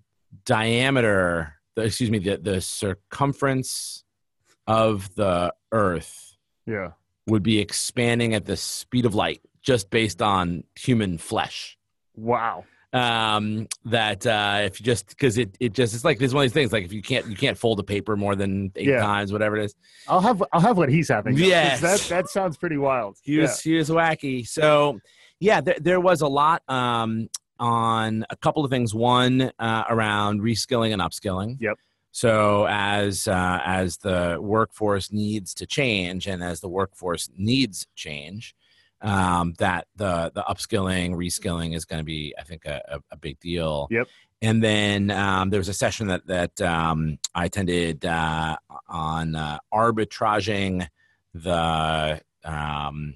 diameter, 0.45 1.55
the, 1.75 1.83
excuse 1.83 2.11
me, 2.11 2.19
the, 2.19 2.37
the 2.37 2.61
circumference 2.61 4.05
of 4.67 5.15
the 5.15 5.53
Earth 5.73 6.37
Yeah. 6.67 6.93
would 7.27 7.43
be 7.43 7.59
expanding 7.59 8.35
at 8.35 8.45
the 8.45 8.57
speed 8.57 9.07
of 9.07 9.15
light, 9.15 9.41
just 9.63 9.91
based 9.91 10.23
on 10.23 10.65
human 10.79 11.19
flesh 11.19 11.79
Wow. 12.17 12.65
um 12.93 13.69
that 13.87 14.27
uh 14.27 14.61
if 14.65 14.79
you 14.79 14.85
just 14.85 15.09
because 15.09 15.39
it 15.39 15.57
it 15.61 15.73
just 15.73 15.95
it's 15.95 16.05
like 16.05 16.19
there's 16.19 16.35
one 16.35 16.45
of 16.45 16.51
these 16.51 16.53
things 16.53 16.73
like 16.73 16.85
if 16.85 16.93
you 16.93 17.01
can't 17.01 17.27
you 17.27 17.37
can't 17.37 17.57
fold 17.57 17.81
a 17.81 17.83
paper 17.83 18.17
more 18.17 18.37
than 18.37 18.71
eight 18.77 18.89
Yeah. 18.89 19.01
times 19.01 19.33
whatever 19.33 19.57
it 19.57 19.65
is 19.65 19.75
I'll 20.09 20.21
have 20.21 20.43
I'll 20.53 20.61
have 20.61 20.77
what 20.77 20.91
he's 20.91 21.09
having. 21.09 21.37
Yes. 21.39 21.81
That 21.81 22.01
that 22.11 22.29
sounds 22.29 22.57
pretty 22.59 22.77
wild. 22.77 23.17
he 23.23 23.39
was 23.39 23.61
he 23.63 23.77
was 23.77 23.89
wacky 23.89 24.47
so 24.47 25.01
yeah 25.41 25.61
there, 25.63 25.77
there 25.81 26.01
was 26.01 26.21
a 26.21 26.29
lot 26.29 26.63
um 26.69 27.29
on 27.63 28.27
a 28.29 28.37
couple 28.37 28.65
of 28.65 28.71
things 28.73 28.93
one 28.93 29.53
uh, 29.61 29.85
around 29.89 30.41
reskilling 30.43 30.93
and 30.93 31.01
upskilling 31.01 31.57
Yep. 31.61 31.79
so 32.11 32.67
as 32.69 33.29
uh, 33.29 33.61
as 33.65 33.99
the 33.99 34.39
workforce 34.41 35.13
needs 35.13 35.55
to 35.55 35.65
change 35.65 36.27
and 36.27 36.43
as 36.43 36.61
the 36.61 36.69
workforce 36.69 37.31
needs 37.37 37.87
change 37.95 38.55
um, 39.01 39.55
that 39.59 39.87
the 39.97 40.33
the 40.35 40.43
upskilling 40.43 41.11
reskilling 41.15 41.75
is 41.77 41.85
going 41.85 42.01
to 42.01 42.05
be 42.05 42.35
i 42.39 42.43
think 42.43 42.65
a, 42.67 42.83
a, 42.89 42.99
a 43.13 43.17
big 43.17 43.39
deal 43.39 43.87
Yep. 43.93 44.09
and 44.43 44.63
then 44.63 45.11
um, 45.13 45.51
there 45.51 45.61
was 45.61 45.69
a 45.69 45.75
session 45.85 46.09
that 46.09 46.27
that 46.27 46.61
um, 46.61 47.19
i 47.35 47.45
attended 47.45 48.05
uh, 48.05 48.57
on 48.89 49.37
uh, 49.37 49.59
arbitraging 49.73 50.89
the 51.35 52.21
um, 52.45 53.15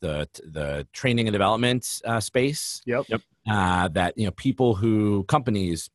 the 0.00 0.28
the 0.44 0.86
training 0.92 1.26
and 1.28 1.32
development 1.32 2.02
uh, 2.04 2.20
space 2.20 2.82
Yep. 2.84 3.06
Yep. 3.08 3.22
Uh, 3.50 3.88
that 3.88 4.16
you 4.16 4.24
know 4.26 4.30
people 4.32 4.74
who 4.74 5.24
companies 5.24 5.90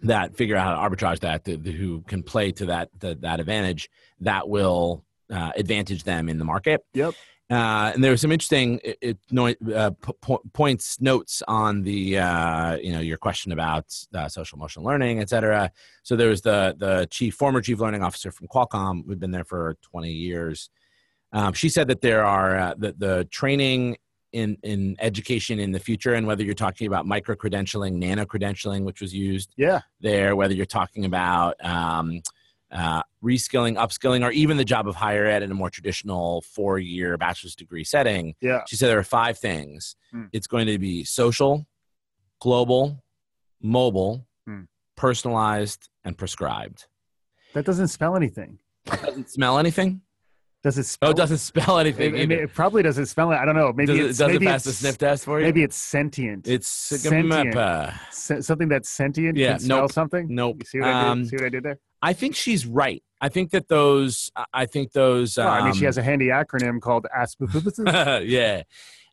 that 0.00 0.36
figure 0.36 0.56
out 0.56 0.64
how 0.64 0.88
to 0.88 0.96
arbitrage 0.96 1.20
that 1.20 1.44
th- 1.44 1.62
th- 1.62 1.76
who 1.76 2.02
can 2.02 2.22
play 2.22 2.52
to 2.52 2.66
that 2.66 2.88
that, 3.00 3.20
that 3.22 3.40
advantage 3.40 3.88
that 4.20 4.48
will 4.48 5.04
uh, 5.32 5.52
advantage 5.56 6.04
them 6.04 6.28
in 6.28 6.38
the 6.38 6.44
market. 6.44 6.84
Yep. 6.94 7.14
uh, 7.50 7.92
and 7.94 8.04
there 8.04 8.12
was 8.12 8.20
some 8.20 8.30
interesting 8.30 8.80
it, 8.84 8.98
it, 9.00 9.18
no, 9.30 9.48
uh, 9.48 9.90
po- 9.90 10.16
po- 10.20 10.42
points 10.52 11.00
notes 11.00 11.42
on 11.48 11.82
the 11.82 12.18
uh, 12.18 12.76
you 12.76 12.92
know 12.92 13.00
your 13.00 13.18
question 13.18 13.50
about 13.52 13.86
uh, 14.14 14.28
social 14.28 14.56
emotional 14.56 14.84
learning 14.84 15.20
et 15.20 15.28
cetera. 15.28 15.70
So 16.04 16.14
there 16.14 16.28
was 16.28 16.42
the 16.42 16.76
the 16.78 17.08
chief 17.10 17.34
former 17.34 17.60
chief 17.60 17.80
learning 17.80 18.02
officer 18.02 18.30
from 18.30 18.46
qualcomm 18.46 19.04
we've 19.06 19.20
been 19.20 19.32
there 19.32 19.44
for 19.44 19.76
20 19.82 20.12
years. 20.12 20.70
Um, 21.32 21.52
she 21.52 21.68
said 21.68 21.88
that 21.88 22.00
there 22.00 22.24
are 22.24 22.56
uh, 22.56 22.74
the, 22.78 22.94
the 22.96 23.28
training 23.30 23.98
in 24.32 24.56
in 24.62 24.96
education 25.00 25.58
in 25.58 25.72
the 25.72 25.78
future 25.78 26.14
and 26.14 26.26
whether 26.26 26.42
you're 26.44 26.54
talking 26.54 26.86
about 26.86 27.06
micro 27.06 27.34
credentialing 27.34 27.94
nano 27.94 28.24
credentialing 28.26 28.84
which 28.84 29.00
was 29.00 29.14
used 29.14 29.54
Yeah. 29.56 29.80
there 30.00 30.36
whether 30.36 30.52
you're 30.54 30.66
talking 30.66 31.04
about 31.06 31.54
um, 31.64 32.20
uh, 32.70 33.02
reskilling 33.24 33.76
upskilling 33.76 34.22
or 34.22 34.30
even 34.32 34.58
the 34.58 34.64
job 34.64 34.86
of 34.86 34.94
higher 34.94 35.24
ed 35.24 35.42
in 35.42 35.50
a 35.50 35.54
more 35.54 35.70
traditional 35.70 36.42
four 36.42 36.78
year 36.78 37.16
bachelor's 37.16 37.56
degree 37.56 37.84
setting 37.84 38.34
Yeah. 38.42 38.60
she 38.66 38.76
said 38.76 38.88
there 38.90 38.98
are 38.98 39.02
five 39.04 39.38
things 39.38 39.96
Hmm. 40.10 40.24
it's 40.32 40.46
going 40.46 40.66
to 40.66 40.78
be 40.78 41.04
social 41.04 41.66
global 42.40 43.02
mobile 43.62 44.26
Hmm. 44.46 44.62
personalized 44.96 45.88
and 46.04 46.16
prescribed 46.18 46.86
That 47.54 47.64
doesn't 47.64 47.88
spell 47.88 48.14
anything. 48.14 48.58
doesn't 48.84 49.30
smell 49.30 49.58
anything 49.58 50.02
Does 50.68 50.78
it 50.78 50.84
spell? 50.84 51.08
oh 51.08 51.12
it 51.12 51.16
doesn't 51.16 51.38
spell 51.38 51.78
anything 51.78 52.14
it- 52.14 52.30
it 52.30 52.52
probably 52.54 52.82
doesn't 52.82 53.06
spell 53.06 53.32
it. 53.32 53.36
I 53.36 53.44
don't 53.46 53.56
know. 53.56 53.72
Maybe 53.72 53.86
does 53.86 53.98
it, 53.98 54.04
it's 54.10 54.18
does 54.18 54.32
it 54.34 54.42
pass 54.42 54.64
the 54.64 54.72
sniff 54.72 54.98
test 54.98 55.24
for 55.24 55.40
you 55.40 55.46
Maybe 55.46 55.62
it's 55.62 55.76
sentient. 55.76 56.46
it's 56.46 56.68
sentient. 56.68 57.54
Se- 58.12 58.40
something 58.42 58.68
that's 58.68 58.88
sentient 58.90 59.36
Yeah, 59.38 59.52
can 59.52 59.60
smell 59.60 59.80
nope. 59.82 59.92
something. 59.92 60.26
nope 60.28 60.56
You 60.60 60.64
see 60.66 60.80
what 60.80 60.88
I 60.88 61.08
Um, 61.08 61.22
did? 61.22 61.30
See 61.30 61.36
what 61.36 61.44
I 61.46 61.48
did 61.48 61.62
there? 61.62 61.78
I 62.02 62.12
think 62.12 62.36
she's 62.36 62.66
right. 62.66 63.02
I 63.20 63.28
think 63.28 63.50
that 63.50 63.68
those. 63.68 64.30
I- 64.36 64.44
I 64.52 64.66
think 64.66 64.92
those. 64.92 65.36
Well, 65.38 65.48
I 65.48 65.64
mean, 65.64 65.72
she 65.74 65.84
um, 65.84 65.88
has 65.88 65.98
a 65.98 66.02
handy 66.02 66.26
acronym 66.28 66.80
called 66.80 67.06
ASP. 67.16 67.40
yeah. 68.24 68.62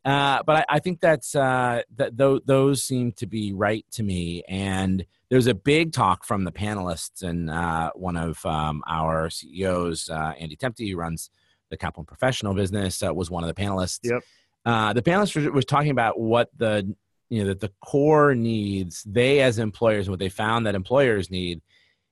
Uh, 0.04 0.44
but 0.46 0.58
I, 0.58 0.66
I 0.76 0.80
think 0.80 1.00
that's 1.02 1.34
uh, 1.36 1.82
that 1.96 2.16
th- 2.16 2.42
those 2.46 2.84
seem 2.84 3.12
to 3.14 3.26
be 3.26 3.54
right 3.54 3.84
to 3.94 4.04
me. 4.04 4.44
And 4.48 5.04
there's 5.32 5.48
a 5.48 5.56
big 5.56 5.94
talk 5.94 6.24
from 6.24 6.44
the 6.44 6.52
panelists, 6.52 7.24
and 7.24 7.50
uh, 7.50 7.90
one 7.96 8.16
of 8.16 8.46
um, 8.46 8.84
our 8.88 9.32
CEOs, 9.32 10.10
uh, 10.12 10.34
Andy 10.40 10.56
Temte, 10.56 10.88
who 10.92 10.96
runs 10.96 11.32
the 11.76 11.86
Kaplan 11.86 12.06
Professional 12.06 12.54
business, 12.54 13.04
uh, 13.04 13.14
was 13.14 13.30
one 13.30 13.44
of 13.44 13.54
the 13.54 13.62
panelists. 13.62 14.00
Yep. 14.04 14.24
Uh, 14.66 14.94
the 14.94 15.02
panelist 15.02 15.36
was, 15.36 15.48
was 15.50 15.66
talking 15.66 15.92
about 15.92 16.20
what 16.20 16.50
the 16.58 16.96
you 17.30 17.42
know 17.42 17.48
that 17.50 17.60
the 17.60 17.72
core 17.82 18.36
needs 18.36 19.04
they 19.04 19.42
as 19.42 19.58
employers, 19.60 20.10
what 20.10 20.20
they 20.20 20.30
found 20.30 20.66
that 20.66 20.76
employers 20.76 21.30
need. 21.30 21.62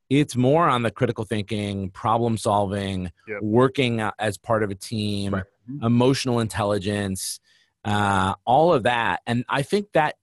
It's 0.10 0.36
more 0.36 0.67
on 0.67 0.84
the 0.84 0.91
critical 0.91 1.24
thinking, 1.24 1.89
problem 1.91 2.38
solving, 2.38 3.12
Yep. 3.27 3.41
working 3.41 4.01
as 4.20 4.38
part 4.38 4.63
of 4.63 4.70
a 4.70 4.75
team, 4.75 5.34
Right. 5.34 5.43
emotional 5.82 6.39
intelligence, 6.39 7.39
uh, 7.86 8.34
all 8.46 8.74
of 8.74 8.84
that. 8.84 9.22
And 9.25 9.46
I 9.50 9.62
think 9.62 9.93
that 9.93 10.15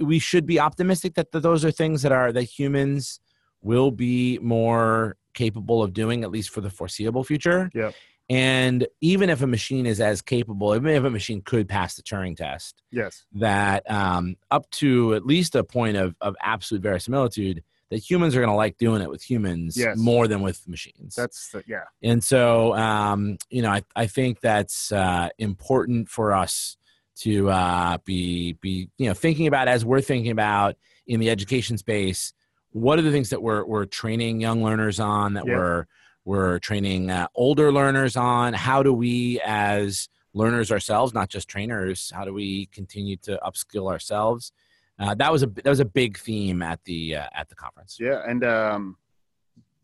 we 0.00 0.18
should 0.18 0.46
be 0.46 0.58
optimistic 0.60 1.14
that 1.14 1.30
those 1.32 1.64
are 1.64 1.70
things 1.72 2.02
that 2.02 2.12
are 2.12 2.32
that 2.32 2.44
humans 2.44 3.20
will 3.60 3.90
be 3.90 4.38
more 4.38 5.16
capable 5.34 5.82
of 5.82 5.92
doing, 5.92 6.22
at 6.24 6.30
least 6.30 6.50
for 6.50 6.60
the 6.60 6.70
foreseeable 6.70 7.24
future. 7.24 7.70
Yep. 7.74 7.94
And 8.30 8.86
even 9.00 9.30
if 9.30 9.40
a 9.40 9.46
machine 9.46 9.86
is 9.86 10.00
as 10.00 10.20
capable, 10.20 10.74
even 10.74 10.90
if 10.90 11.04
a 11.04 11.10
machine 11.10 11.40
could 11.40 11.68
pass 11.68 11.94
the 11.94 12.02
Turing 12.02 12.36
test, 12.36 12.82
yes. 12.90 13.24
that 13.32 13.90
um, 13.90 14.36
up 14.50 14.68
to 14.72 15.14
at 15.14 15.24
least 15.24 15.54
a 15.54 15.64
point 15.64 15.96
of, 15.96 16.14
of 16.20 16.36
absolute 16.42 16.82
verisimilitude, 16.82 17.62
that 17.90 17.98
humans 17.98 18.36
are 18.36 18.40
going 18.40 18.50
to 18.50 18.54
like 18.54 18.76
doing 18.76 19.00
it 19.00 19.08
with 19.08 19.22
humans 19.22 19.76
Yes. 19.78 19.96
more 19.96 20.28
than 20.28 20.42
with 20.42 20.68
machines. 20.68 21.14
That's 21.14 21.50
the, 21.52 21.64
yeah. 21.66 21.84
And 22.02 22.22
so, 22.22 22.74
um, 22.74 23.38
you 23.48 23.62
know, 23.62 23.70
I, 23.70 23.82
I 23.96 24.06
think 24.06 24.40
that's 24.40 24.92
uh, 24.92 25.30
important 25.38 26.10
for 26.10 26.34
us 26.34 26.76
to 27.20 27.50
uh, 27.50 27.98
be 28.04 28.52
be 28.60 28.90
you 28.98 29.08
know 29.08 29.14
thinking 29.14 29.46
about 29.46 29.66
as 29.68 29.84
we're 29.84 30.00
thinking 30.00 30.30
about 30.30 30.76
in 31.06 31.18
the 31.18 31.30
education 31.30 31.76
space. 31.78 32.32
What 32.70 32.98
are 32.98 33.02
the 33.02 33.10
things 33.10 33.30
that 33.30 33.42
we're 33.42 33.64
we're 33.64 33.86
training 33.86 34.40
young 34.40 34.62
learners 34.62 35.00
on? 35.00 35.32
That 35.34 35.44
Yeah. 35.46 35.56
we're 35.56 35.86
we're 36.28 36.58
training 36.58 37.10
uh, 37.10 37.26
older 37.34 37.72
learners 37.72 38.14
on? 38.16 38.52
How 38.52 38.82
do 38.82 38.92
we 38.92 39.40
as 39.44 40.08
learners 40.34 40.70
ourselves, 40.70 41.14
not 41.14 41.28
just 41.30 41.48
trainers, 41.48 42.12
how 42.14 42.24
do 42.26 42.32
we 42.34 42.66
continue 42.66 43.16
to 43.28 43.38
upskill 43.42 43.90
ourselves? 43.90 44.52
Uh, 44.98 45.14
that 45.14 45.32
was 45.32 45.42
a 45.42 45.46
that 45.46 45.64
was 45.76 45.80
a 45.80 45.84
big 45.84 46.18
theme 46.18 46.60
at 46.60 46.80
the 46.84 47.16
uh, 47.16 47.26
at 47.34 47.48
the 47.48 47.54
conference. 47.54 47.96
Yeah. 47.98 48.20
And 48.30 48.44
um, 48.44 48.96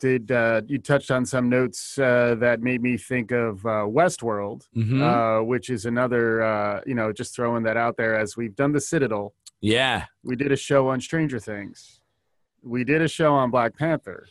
did 0.01 0.31
uh, 0.33 0.61
you 0.67 0.79
touched 0.79 1.11
on 1.11 1.25
some 1.25 1.49
notes 1.49 1.99
uh, 1.99 2.35
that 2.41 2.61
made 2.61 2.83
me 2.83 2.99
think 2.99 3.31
of 3.31 3.65
uh, 3.65 3.87
Westworld, 3.99 4.61
Mhm. 4.77 5.01
uh, 5.01 5.43
which 5.45 5.71
is 5.71 5.87
another, 5.87 6.43
uh, 6.43 6.81
you 6.85 6.95
know, 6.95 7.11
just 7.13 7.35
throwing 7.35 7.63
that 7.63 7.77
out 7.79 7.97
there 7.97 8.19
as 8.19 8.37
we've 8.37 8.57
done 8.57 8.73
the 8.73 8.81
Citadel. 8.81 9.33
yeah, 9.63 10.05
We 10.23 10.37
did 10.37 10.53
a 10.53 10.57
show 10.57 10.89
on 10.89 11.01
Stranger 11.01 11.39
Things. 11.39 12.01
We 12.63 12.85
did 12.85 13.01
a 13.01 13.09
show 13.09 13.33
on 13.35 13.51
Black 13.51 13.73
Panther. 13.79 14.27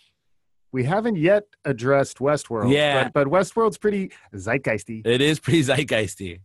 We 0.73 0.83
haven't 0.83 1.17
yet 1.17 1.45
addressed 1.63 2.17
Westworld. 2.17 2.73
Yeah. 2.73 3.05
But, 3.05 3.13
but 3.13 3.27
Westworld's 3.27 3.77
pretty 3.77 4.11
zeitgeisty. 4.33 5.05
it 5.05 5.21
is 5.21 5.39
pretty 5.39 5.63
zeitgeisty. 5.63 6.39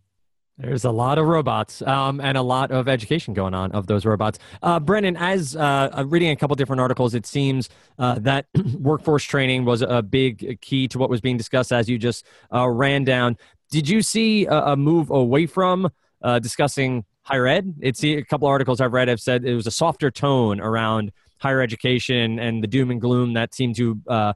There's 0.58 0.84
a 0.84 0.90
lot 0.90 1.18
of 1.18 1.26
robots 1.26 1.82
um, 1.82 2.20
and 2.20 2.36
a 2.36 2.42
lot 2.42 2.72
of 2.72 2.88
education 2.88 3.32
going 3.32 3.54
on 3.54 3.70
of 3.72 3.86
those 3.86 4.04
robots. 4.04 4.40
Uh, 4.60 4.80
Brandon, 4.80 5.16
as 5.16 5.54
uh, 5.54 5.88
uh, 5.96 6.04
reading 6.04 6.30
a 6.30 6.36
couple 6.36 6.56
different 6.56 6.80
articles, 6.80 7.14
it 7.14 7.26
seems 7.26 7.68
uh, 7.98 8.18
that 8.18 8.46
workforce 8.78 9.22
training 9.22 9.64
was 9.64 9.82
a 9.82 10.02
big 10.02 10.60
key 10.60 10.88
to 10.88 10.98
what 10.98 11.08
was 11.08 11.20
being 11.20 11.36
discussed 11.36 11.72
as 11.72 11.88
you 11.88 11.96
just 11.96 12.26
uh, 12.52 12.68
ran 12.68 13.04
down. 13.04 13.36
Did 13.70 13.88
you 13.88 14.02
see 14.02 14.46
a, 14.46 14.72
a 14.72 14.76
move 14.76 15.10
away 15.10 15.46
from 15.46 15.90
uh, 16.22 16.40
discussing 16.40 17.04
higher 17.22 17.46
ed? 17.46 17.74
It's 17.80 18.02
a 18.04 18.22
couple 18.24 18.48
articles 18.48 18.80
I've 18.80 18.92
read 18.92 19.06
have 19.06 19.20
said 19.20 19.44
it 19.44 19.54
was 19.54 19.68
a 19.68 19.70
softer 19.70 20.10
tone 20.10 20.60
around 20.60 21.12
higher 21.38 21.60
education 21.60 22.38
and 22.38 22.62
the 22.62 22.66
doom 22.66 22.90
and 22.90 23.00
gloom 23.00 23.34
that 23.34 23.54
seemed 23.54 23.76
to 23.76 24.00
uh, 24.08 24.32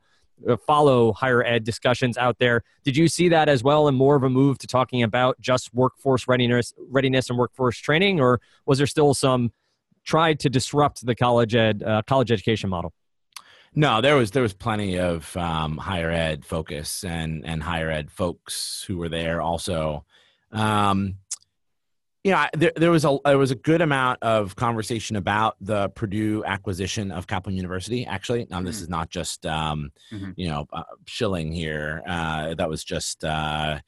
uh, 0.48 0.56
follow 0.66 1.12
higher 1.12 1.44
ed 1.44 1.64
discussions 1.64 2.16
out 2.18 2.38
there. 2.38 2.62
Did 2.84 2.96
you 2.96 3.08
see 3.08 3.28
that 3.28 3.48
as 3.48 3.62
well, 3.62 3.88
and 3.88 3.96
more 3.96 4.16
of 4.16 4.22
a 4.22 4.30
move 4.30 4.58
to 4.58 4.66
talking 4.66 5.02
about 5.02 5.40
just 5.40 5.72
workforce 5.74 6.26
readiness, 6.26 6.72
readiness 6.78 7.30
and 7.30 7.38
workforce 7.38 7.78
training, 7.78 8.20
or 8.20 8.40
was 8.66 8.78
there 8.78 8.86
still 8.86 9.14
some 9.14 9.52
try 10.04 10.34
to 10.34 10.50
disrupt 10.50 11.06
the 11.06 11.14
college 11.14 11.54
ed 11.54 11.82
uh, 11.82 12.02
college 12.06 12.32
education 12.32 12.70
model? 12.70 12.92
No, 13.74 14.00
there 14.00 14.16
was 14.16 14.32
there 14.32 14.42
was 14.42 14.52
plenty 14.52 14.98
of 14.98 15.34
um, 15.36 15.78
higher 15.78 16.10
ed 16.10 16.44
focus 16.44 17.04
and 17.04 17.44
and 17.46 17.62
higher 17.62 17.90
ed 17.90 18.10
folks 18.10 18.84
who 18.86 18.98
were 18.98 19.08
there 19.08 19.40
also. 19.40 20.04
Um, 20.50 21.16
yeah, 22.24 22.48
there, 22.52 22.72
there 22.76 22.90
was 22.92 23.04
a 23.04 23.18
there 23.24 23.38
was 23.38 23.50
a 23.50 23.56
good 23.56 23.80
amount 23.80 24.22
of 24.22 24.54
conversation 24.54 25.16
about 25.16 25.56
the 25.60 25.88
Purdue 25.90 26.44
acquisition 26.44 27.10
of 27.10 27.26
Kaplan 27.26 27.56
University. 27.56 28.06
Actually, 28.06 28.46
now 28.48 28.62
this 28.62 28.76
mm-hmm. 28.76 28.84
is 28.84 28.88
not 28.88 29.10
just 29.10 29.44
um, 29.44 29.90
mm-hmm. 30.12 30.30
you 30.36 30.48
know 30.48 30.66
uh, 30.72 30.84
shilling 31.06 31.50
here. 31.50 32.00
Uh, 32.06 32.54
that 32.54 32.68
was 32.68 32.84
just 32.84 33.24
uh, 33.24 33.80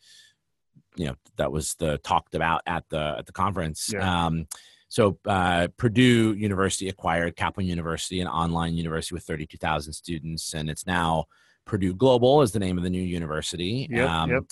you 0.97 1.07
know 1.07 1.15
that 1.37 1.53
was 1.53 1.75
the 1.75 1.99
talked 1.99 2.35
about 2.35 2.63
at 2.67 2.85
the 2.89 3.15
at 3.19 3.27
the 3.27 3.33
conference. 3.33 3.91
Yeah. 3.93 4.27
Um, 4.27 4.49
so 4.89 5.19
uh, 5.27 5.69
Purdue 5.77 6.35
University 6.35 6.89
acquired 6.89 7.37
Kaplan 7.37 7.67
University, 7.67 8.21
an 8.21 8.29
online 8.29 8.75
university 8.75 9.15
with 9.15 9.25
32,000 9.25 9.93
students, 9.93 10.55
and 10.55 10.71
it's 10.71 10.87
now 10.87 11.25
Purdue 11.67 11.95
Global 11.95 12.43
is 12.43 12.53
the 12.53 12.61
name 12.61 12.79
of 12.79 12.85
the 12.85 12.91
new 12.91 13.03
university. 13.03 13.89
Yep, 13.91 14.11
um, 14.11 14.31
yep 14.31 14.45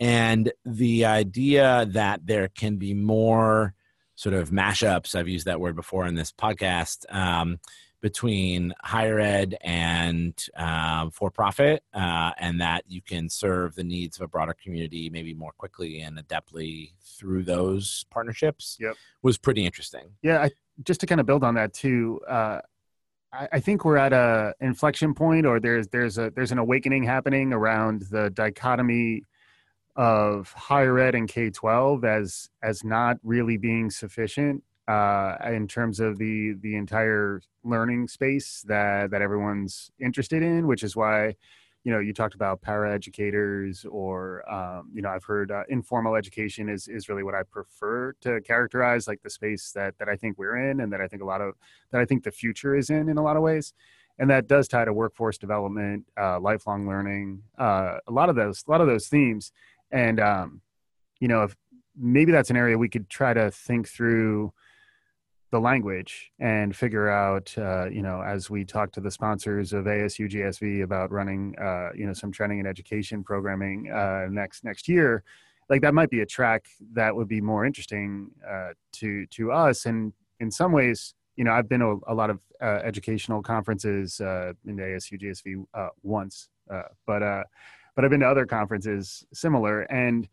and 0.00 0.50
the 0.64 1.04
idea 1.04 1.86
that 1.90 2.26
there 2.26 2.48
can 2.48 2.76
be 2.76 2.94
more 2.94 3.74
sort 4.16 4.34
of 4.34 4.50
mashups 4.50 5.14
i've 5.14 5.28
used 5.28 5.46
that 5.46 5.60
word 5.60 5.76
before 5.76 6.06
in 6.06 6.14
this 6.14 6.32
podcast 6.32 7.04
um, 7.14 7.58
between 8.00 8.72
higher 8.82 9.20
ed 9.20 9.56
and 9.60 10.46
um, 10.56 11.10
for 11.10 11.30
profit 11.30 11.82
uh, 11.92 12.30
and 12.38 12.60
that 12.60 12.82
you 12.88 13.02
can 13.02 13.28
serve 13.28 13.74
the 13.74 13.84
needs 13.84 14.16
of 14.16 14.22
a 14.22 14.28
broader 14.28 14.54
community 14.62 15.10
maybe 15.10 15.34
more 15.34 15.52
quickly 15.52 16.00
and 16.00 16.18
adeptly 16.18 16.92
through 17.02 17.42
those 17.42 18.06
partnerships 18.10 18.78
yep. 18.80 18.96
was 19.22 19.38
pretty 19.38 19.64
interesting 19.64 20.10
yeah 20.22 20.42
I, 20.42 20.50
just 20.82 21.00
to 21.00 21.06
kind 21.06 21.20
of 21.20 21.26
build 21.26 21.44
on 21.44 21.54
that 21.54 21.74
too 21.74 22.20
uh, 22.26 22.60
I, 23.32 23.48
I 23.52 23.60
think 23.60 23.84
we're 23.84 23.98
at 23.98 24.12
a 24.12 24.54
inflection 24.60 25.14
point 25.14 25.46
or 25.46 25.60
there's 25.60 25.88
there's 25.88 26.18
a 26.18 26.30
there's 26.30 26.52
an 26.52 26.58
awakening 26.58 27.04
happening 27.04 27.52
around 27.52 28.02
the 28.10 28.30
dichotomy 28.30 29.22
of 29.96 30.52
higher 30.52 30.98
ed 30.98 31.14
and 31.14 31.28
K 31.28 31.50
twelve 31.50 32.04
as 32.04 32.48
as 32.62 32.84
not 32.84 33.16
really 33.22 33.56
being 33.56 33.90
sufficient 33.90 34.62
uh, 34.88 35.36
in 35.46 35.68
terms 35.68 36.00
of 36.00 36.18
the 36.18 36.54
the 36.60 36.76
entire 36.76 37.40
learning 37.64 38.08
space 38.08 38.64
that 38.66 39.10
that 39.10 39.22
everyone's 39.22 39.90
interested 40.00 40.42
in, 40.42 40.66
which 40.66 40.82
is 40.82 40.96
why 40.96 41.34
you 41.84 41.92
know 41.92 41.98
you 41.98 42.12
talked 42.12 42.34
about 42.34 42.60
para 42.60 42.92
educators 42.92 43.86
or 43.90 44.48
um, 44.52 44.90
you 44.92 45.02
know 45.02 45.10
I've 45.10 45.24
heard 45.24 45.50
uh, 45.50 45.62
informal 45.68 46.14
education 46.14 46.68
is 46.68 46.88
is 46.88 47.08
really 47.08 47.22
what 47.22 47.34
I 47.34 47.42
prefer 47.42 48.14
to 48.22 48.40
characterize 48.42 49.06
like 49.06 49.22
the 49.22 49.30
space 49.30 49.72
that 49.72 49.98
that 49.98 50.08
I 50.08 50.16
think 50.16 50.38
we're 50.38 50.70
in 50.70 50.80
and 50.80 50.92
that 50.92 51.00
I 51.00 51.08
think 51.08 51.22
a 51.22 51.26
lot 51.26 51.40
of 51.40 51.54
that 51.92 52.00
I 52.00 52.04
think 52.04 52.24
the 52.24 52.30
future 52.32 52.74
is 52.74 52.90
in 52.90 53.08
in 53.08 53.16
a 53.16 53.22
lot 53.22 53.36
of 53.36 53.42
ways. 53.42 53.72
And 54.18 54.28
that 54.28 54.48
does 54.48 54.68
tie 54.68 54.84
to 54.84 54.92
workforce 54.92 55.38
development, 55.38 56.04
uh, 56.20 56.38
lifelong 56.38 56.86
learning, 56.86 57.42
uh, 57.58 57.96
a 58.06 58.12
lot 58.12 58.28
of 58.28 58.36
those, 58.36 58.62
a 58.68 58.70
lot 58.70 58.82
of 58.82 58.86
those 58.86 59.08
themes 59.08 59.50
and 59.90 60.20
um, 60.20 60.60
you 61.20 61.28
know 61.28 61.42
if 61.42 61.56
maybe 61.96 62.32
that's 62.32 62.50
an 62.50 62.56
area 62.56 62.78
we 62.78 62.88
could 62.88 63.08
try 63.08 63.34
to 63.34 63.50
think 63.50 63.88
through 63.88 64.52
the 65.50 65.58
language 65.58 66.30
and 66.38 66.76
figure 66.76 67.08
out 67.10 67.52
uh, 67.58 67.86
you 67.88 68.02
know 68.02 68.22
as 68.22 68.48
we 68.48 68.64
talk 68.64 68.92
to 68.92 69.00
the 69.00 69.10
sponsors 69.10 69.72
of 69.72 69.84
asu 69.84 70.30
gsv 70.30 70.82
about 70.82 71.10
running 71.10 71.54
uh, 71.60 71.90
you 71.94 72.06
know 72.06 72.12
some 72.12 72.30
training 72.30 72.60
and 72.60 72.68
education 72.68 73.24
programming 73.24 73.90
uh, 73.90 74.26
next 74.30 74.64
next 74.64 74.88
year 74.88 75.24
like 75.68 75.82
that 75.82 75.94
might 75.94 76.10
be 76.10 76.20
a 76.20 76.26
track 76.26 76.66
that 76.92 77.14
would 77.14 77.28
be 77.28 77.40
more 77.40 77.64
interesting 77.64 78.28
uh, 78.48 78.70
to 78.92 79.24
to 79.26 79.52
us. 79.52 79.86
And 79.86 80.12
in 80.40 80.50
some 80.50 80.72
ways 80.72 81.14
you 81.36 81.44
know 81.44 81.52
i've 81.52 81.68
been 81.68 81.80
to 81.80 82.00
a, 82.06 82.14
lot 82.14 82.30
of 82.30 82.40
uh, 82.62 82.80
educational 82.82 83.42
conferences 83.42 84.20
uh, 84.20 84.52
in 84.66 84.76
the 84.76 84.82
asu 84.82 85.20
gsv 85.20 85.64
once 86.02 86.48
but 87.06 87.22
but 88.00 88.06
I've 88.06 88.10
been 88.10 88.20
to 88.20 88.30
other 88.30 88.46
conferences 88.46 89.26
similar. 89.34 89.82
And 89.82 90.26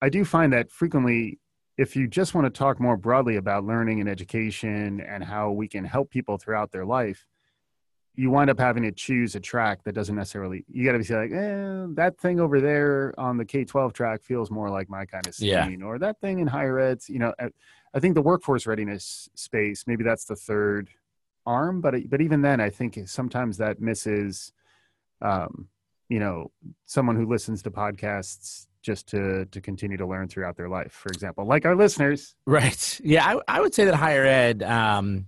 I 0.00 0.10
do 0.10 0.24
find 0.24 0.52
that 0.52 0.70
frequently, 0.70 1.40
if 1.76 1.96
you 1.96 2.06
just 2.06 2.36
want 2.36 2.44
to 2.44 2.56
talk 2.56 2.78
more 2.78 2.96
broadly 2.96 3.34
about 3.34 3.64
learning 3.64 3.98
and 3.98 4.08
education 4.08 5.00
and 5.00 5.24
how 5.24 5.50
we 5.50 5.66
can 5.66 5.84
help 5.84 6.10
people 6.10 6.38
throughout 6.38 6.70
their 6.70 6.84
life, 6.84 7.26
you 8.14 8.30
wind 8.30 8.48
up 8.48 8.60
having 8.60 8.84
to 8.84 8.92
choose 8.92 9.34
a 9.34 9.40
track 9.40 9.82
that 9.82 9.92
doesn't 9.92 10.14
necessarily, 10.14 10.64
you 10.68 10.84
got 10.84 10.92
to 10.92 11.00
be 11.00 11.12
like, 11.12 11.32
eh, 11.32 11.86
that 11.94 12.16
thing 12.20 12.38
over 12.38 12.60
there 12.60 13.12
on 13.18 13.36
the 13.36 13.44
K 13.44 13.64
12 13.64 13.92
track 13.92 14.22
feels 14.22 14.48
more 14.48 14.70
like 14.70 14.88
my 14.88 15.04
kind 15.04 15.26
of 15.26 15.34
scene, 15.34 15.80
yeah. 15.80 15.84
or 15.84 15.98
that 15.98 16.20
thing 16.20 16.38
in 16.38 16.46
higher 16.46 16.78
ed, 16.78 17.00
you 17.08 17.18
know. 17.18 17.34
I 17.92 17.98
think 17.98 18.14
the 18.14 18.22
workforce 18.22 18.68
readiness 18.68 19.28
space, 19.34 19.82
maybe 19.88 20.04
that's 20.04 20.26
the 20.26 20.36
third 20.36 20.90
arm, 21.44 21.80
but 21.80 22.08
but 22.08 22.20
even 22.20 22.40
then, 22.42 22.60
I 22.60 22.70
think 22.70 23.00
sometimes 23.06 23.56
that 23.56 23.80
misses 23.80 24.52
um, 25.20 25.66
you 26.10 26.18
know 26.18 26.50
someone 26.84 27.16
who 27.16 27.24
listens 27.24 27.62
to 27.62 27.70
podcasts 27.70 28.66
just 28.82 29.06
to 29.06 29.46
to 29.46 29.60
continue 29.60 29.96
to 29.96 30.06
learn 30.06 30.28
throughout 30.28 30.56
their 30.56 30.68
life 30.68 30.92
for 30.92 31.08
example 31.08 31.46
like 31.46 31.64
our 31.64 31.76
listeners. 31.76 32.34
Right. 32.44 33.00
Yeah 33.02 33.24
i, 33.24 33.56
I 33.56 33.60
would 33.60 33.72
say 33.72 33.86
that 33.86 33.94
higher 33.94 34.24
ed 34.24 34.62
um, 34.62 35.26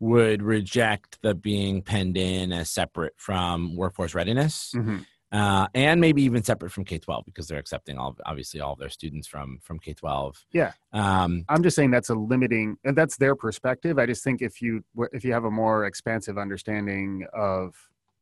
would 0.00 0.42
reject 0.42 1.18
the 1.22 1.34
being 1.34 1.82
penned 1.82 2.16
in 2.16 2.52
as 2.52 2.70
separate 2.70 3.14
from 3.16 3.76
workforce 3.76 4.14
readiness 4.14 4.72
mm-hmm. 4.76 4.98
uh, 5.32 5.66
and 5.74 6.00
maybe 6.00 6.22
even 6.22 6.42
separate 6.44 6.70
from 6.70 6.84
k-12 6.84 7.24
because 7.24 7.48
they're 7.48 7.58
accepting 7.58 7.98
all 7.98 8.16
obviously 8.26 8.60
all 8.60 8.74
of 8.74 8.78
their 8.78 8.90
students 8.90 9.26
from 9.26 9.58
from 9.62 9.78
k-12 9.80 10.36
yeah. 10.52 10.72
Um, 10.92 11.44
i'm 11.48 11.62
just 11.64 11.74
saying 11.74 11.90
that's 11.90 12.10
a 12.10 12.14
limiting 12.14 12.76
and 12.84 12.96
that's 12.96 13.16
their 13.16 13.34
perspective. 13.34 13.98
I 13.98 14.06
just 14.06 14.22
think 14.22 14.40
if 14.40 14.62
you 14.62 14.84
if 15.12 15.24
you 15.24 15.32
have 15.32 15.44
a 15.44 15.50
more 15.50 15.86
expansive 15.86 16.38
understanding 16.38 17.26
of 17.32 17.74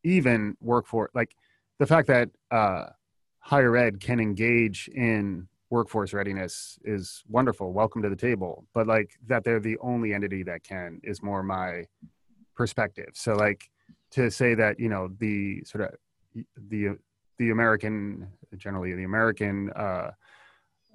even 0.05 0.57
workforce 0.61 1.11
like 1.15 1.35
the 1.79 1.87
fact 1.87 2.09
that 2.09 2.31
uh, 2.51 2.87
higher 3.39 3.77
ed 3.77 4.01
can 4.01 4.21
engage 4.21 4.89
in 4.95 5.49
workforce 5.71 6.13
readiness 6.13 6.79
is 6.85 7.25
wonderful. 7.29 7.73
Welcome 7.73 8.03
to 8.03 8.09
the 8.09 8.17
table. 8.17 8.67
But 8.73 8.87
like 8.87 9.11
that 9.27 9.45
they're 9.45 9.61
the 9.61 9.79
only 9.79 10.15
entity 10.15 10.43
that 10.45 10.63
can 10.63 11.01
is 11.03 11.23
more 11.23 11.43
my 11.43 11.85
perspective. 12.55 13.11
So 13.15 13.35
like 13.35 13.71
to 14.13 14.31
say 14.31 14.55
that, 14.55 14.79
you 14.79 14.89
know, 14.89 15.09
the 15.19 15.65
sort 15.65 15.85
of 15.85 16.45
the 16.69 16.97
the 17.39 17.51
American 17.51 18.29
generally 18.57 18.95
the 18.95 19.05
American 19.05 19.71
uh, 19.75 20.11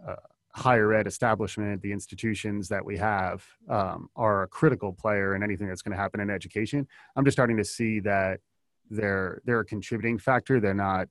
uh, 0.08 0.16
higher 0.54 0.94
ed 0.94 1.08
establishment, 1.08 1.82
the 1.82 1.92
institutions 1.92 2.70
that 2.70 2.84
we 2.84 2.98
have 2.98 3.46
um, 3.70 4.10
are 4.16 4.44
a 4.44 4.48
critical 4.48 4.94
player 4.94 5.36
in 5.36 5.44
anything 5.44 5.68
that's 5.68 5.82
going 5.82 5.96
to 5.96 6.02
happen 6.02 6.20
in 6.20 6.30
education. 6.30 6.88
I'm 7.16 7.26
just 7.26 7.36
starting 7.36 7.58
to 7.58 7.66
see 7.66 8.00
that 8.02 8.40
they're 8.90 9.42
they're 9.46 9.60
a 9.60 9.66
contributing 9.66 10.18
factor. 10.18 10.60
They're 10.60 10.74
not 10.74 11.08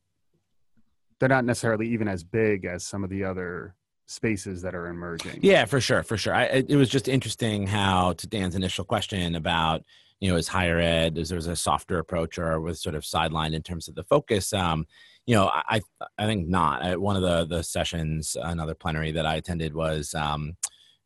they're 1.18 1.28
not 1.28 1.44
necessarily 1.44 1.88
even 1.88 2.08
as 2.08 2.22
big 2.22 2.64
as 2.64 2.84
some 2.84 3.04
of 3.04 3.10
the 3.10 3.24
other 3.24 3.74
spaces 4.06 4.62
that 4.62 4.74
are 4.74 4.86
emerging. 4.86 5.40
Yeah, 5.42 5.64
for 5.64 5.80
sure, 5.80 6.02
for 6.02 6.16
sure. 6.16 6.34
I, 6.34 6.44
it 6.44 6.76
was 6.76 6.88
just 6.88 7.08
interesting 7.08 7.66
how 7.66 8.14
to 8.14 8.26
Dan's 8.26 8.54
initial 8.54 8.84
question 8.84 9.34
about 9.34 9.82
you 10.20 10.30
know 10.30 10.36
is 10.36 10.48
higher 10.48 10.78
ed 10.78 11.18
is 11.18 11.28
there's 11.28 11.46
a 11.46 11.56
softer 11.56 11.98
approach 11.98 12.38
or 12.38 12.60
was 12.60 12.82
sort 12.82 12.94
of 12.94 13.02
sidelined 13.02 13.54
in 13.54 13.62
terms 13.62 13.88
of 13.88 13.94
the 13.94 14.04
focus. 14.04 14.52
Um, 14.52 14.86
you 15.26 15.34
know, 15.34 15.50
I 15.52 15.80
I 16.16 16.26
think 16.26 16.48
not. 16.48 16.82
I, 16.82 16.96
one 16.96 17.16
of 17.16 17.22
the 17.22 17.44
the 17.44 17.62
sessions, 17.62 18.36
another 18.40 18.74
plenary 18.74 19.12
that 19.12 19.26
I 19.26 19.36
attended 19.36 19.74
was 19.74 20.14
um, 20.14 20.56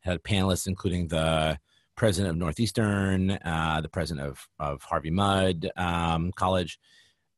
had 0.01 0.23
panelists 0.23 0.67
including 0.67 1.07
the 1.09 1.59
president 1.95 2.31
of 2.31 2.37
Northeastern, 2.37 3.31
uh, 3.31 3.79
the 3.81 3.89
president 3.89 4.27
of, 4.27 4.47
of 4.59 4.83
Harvey 4.83 5.11
Mudd 5.11 5.69
um, 5.75 6.31
College, 6.31 6.79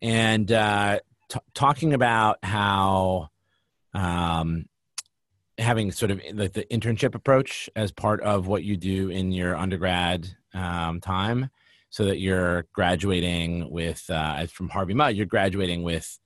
and 0.01 0.51
uh, 0.51 0.99
t- 1.29 1.39
talking 1.53 1.93
about 1.93 2.37
how 2.43 3.29
um, 3.93 4.65
having 5.57 5.91
sort 5.91 6.11
of 6.11 6.21
like 6.33 6.53
the 6.53 6.65
internship 6.65 7.15
approach 7.15 7.69
as 7.75 7.91
part 7.91 8.21
of 8.21 8.47
what 8.47 8.63
you 8.63 8.77
do 8.77 9.09
in 9.09 9.31
your 9.31 9.55
undergrad 9.55 10.27
um, 10.53 10.99
time, 11.01 11.49
so 11.89 12.05
that 12.05 12.19
you're 12.19 12.65
graduating 12.73 13.69
with 13.69 14.09
uh, 14.09 14.45
from 14.47 14.69
Harvey 14.69 14.93
Mudd, 14.93 15.15
you're 15.15 15.25
graduating 15.25 15.83
with. 15.83 16.19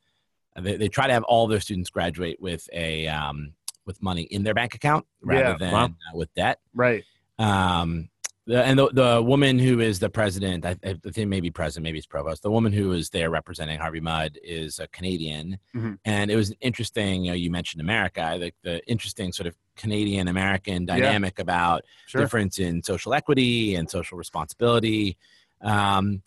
They, 0.59 0.75
they 0.75 0.89
try 0.89 1.07
to 1.07 1.13
have 1.13 1.23
all 1.23 1.47
their 1.47 1.61
students 1.61 1.89
graduate 1.89 2.41
with 2.41 2.67
a 2.73 3.07
um, 3.07 3.53
with 3.85 4.01
money 4.03 4.23
in 4.23 4.43
their 4.43 4.53
bank 4.53 4.75
account 4.75 5.05
rather 5.21 5.51
yeah, 5.51 5.57
than 5.57 5.73
wow. 5.73 5.85
uh, 5.85 6.15
with 6.15 6.33
debt. 6.35 6.59
Right. 6.73 7.03
Um, 7.39 8.09
the, 8.49 8.65
and 8.65 8.79
the, 8.79 8.89
the 8.91 9.21
woman 9.21 9.59
who 9.59 9.79
is 9.79 9.99
the 9.99 10.09
president, 10.09 10.65
I, 10.65 10.75
I 10.83 10.95
think 11.11 11.29
maybe 11.29 11.51
president, 11.51 11.83
maybe 11.83 11.99
it's 11.99 12.07
provost. 12.07 12.41
The 12.41 12.49
woman 12.49 12.73
who 12.73 12.93
is 12.93 13.11
there 13.11 13.29
representing 13.29 13.79
Harvey 13.79 13.99
Mudd 13.99 14.39
is 14.43 14.79
a 14.79 14.87
Canadian, 14.87 15.59
mm-hmm. 15.75 15.93
and 16.03 16.31
it 16.31 16.35
was 16.35 16.51
interesting. 16.59 17.25
You 17.25 17.31
know, 17.31 17.35
you 17.35 17.51
mentioned 17.51 17.79
America, 17.79 18.37
the, 18.39 18.51
the 18.63 18.87
interesting 18.87 19.31
sort 19.33 19.45
of 19.45 19.55
Canadian 19.75 20.27
American 20.27 20.87
dynamic 20.87 21.35
yeah. 21.37 21.43
about 21.43 21.85
sure. 22.07 22.21
difference 22.21 22.57
in 22.57 22.81
social 22.81 23.13
equity 23.13 23.75
and 23.75 23.87
social 23.87 24.17
responsibility. 24.17 25.15
Um, 25.61 26.23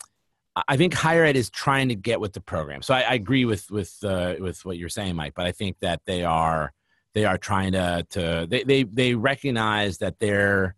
I 0.55 0.77
think 0.77 0.93
higher 0.93 1.25
ed 1.25 1.35
is 1.35 1.49
trying 1.49 1.89
to 1.89 1.95
get 1.95 2.21
with 2.21 2.31
the 2.31 2.39
program. 2.39 2.83
So 2.83 2.93
I, 2.93 3.01
I 3.01 3.13
agree 3.15 3.43
with 3.43 3.69
with 3.69 4.01
uh, 4.01 4.35
with 4.39 4.63
what 4.63 4.77
you're 4.77 4.87
saying, 4.87 5.17
Mike. 5.17 5.33
But 5.35 5.45
I 5.45 5.51
think 5.51 5.79
that 5.81 5.99
they 6.05 6.23
are 6.23 6.71
they 7.13 7.25
are 7.25 7.37
trying 7.37 7.73
to 7.73 8.07
to 8.11 8.47
they 8.49 8.63
they, 8.63 8.83
they 8.83 9.13
recognize 9.13 9.97
that 9.97 10.19
their 10.19 10.75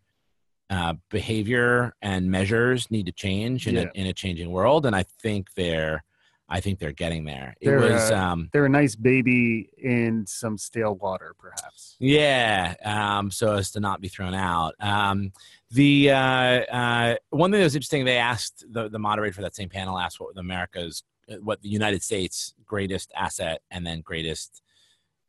uh, 0.70 0.94
behavior 1.10 1.96
and 2.02 2.30
measures 2.32 2.90
need 2.90 3.06
to 3.06 3.12
change 3.12 3.68
in, 3.68 3.76
Yeah. 3.76 3.82
a, 3.96 4.00
in 4.00 4.08
a 4.08 4.14
changing 4.14 4.52
world, 4.52 4.86
and 4.86 4.96
I 4.96 5.04
think 5.04 5.54
they're 5.56 6.04
I 6.48 6.60
think 6.60 6.78
they're 6.78 6.92
getting 6.92 7.26
there. 7.26 7.56
It 7.60 7.66
They're, 7.66 7.80
was 7.80 8.12
uh, 8.12 8.18
um, 8.20 8.50
They're 8.54 8.66
a 8.68 8.70
nice 8.70 8.96
baby 8.96 9.68
in 9.80 10.28
some 10.28 10.60
stale 10.60 10.94
water, 10.94 11.34
perhaps. 11.40 11.96
yeah, 12.00 12.76
um, 12.86 13.32
so 13.32 13.56
as 13.56 13.72
to 13.72 13.80
not 13.80 14.00
be 14.00 14.10
thrown 14.10 14.36
out. 14.36 14.76
Um, 14.80 15.32
the 15.72 16.12
uh, 16.12 16.16
uh, 16.18 17.16
one 17.32 17.50
thing 17.50 17.60
that 17.62 17.64
was 17.66 17.76
interesting, 17.76 18.06
they 18.06 18.18
asked 18.18 18.64
the, 18.70 18.90
the 18.90 19.00
moderator 19.00 19.34
for 19.34 19.42
that 19.42 19.56
same 19.56 19.70
panel 19.70 19.98
asked 19.98 20.20
what 20.20 20.38
America's, 20.38 21.02
what 21.42 21.64
the 21.64 21.70
United 21.70 22.04
States' 22.04 22.54
greatest 22.64 23.12
asset, 23.16 23.62
and 23.72 23.84
then 23.84 24.02
greatest, 24.02 24.62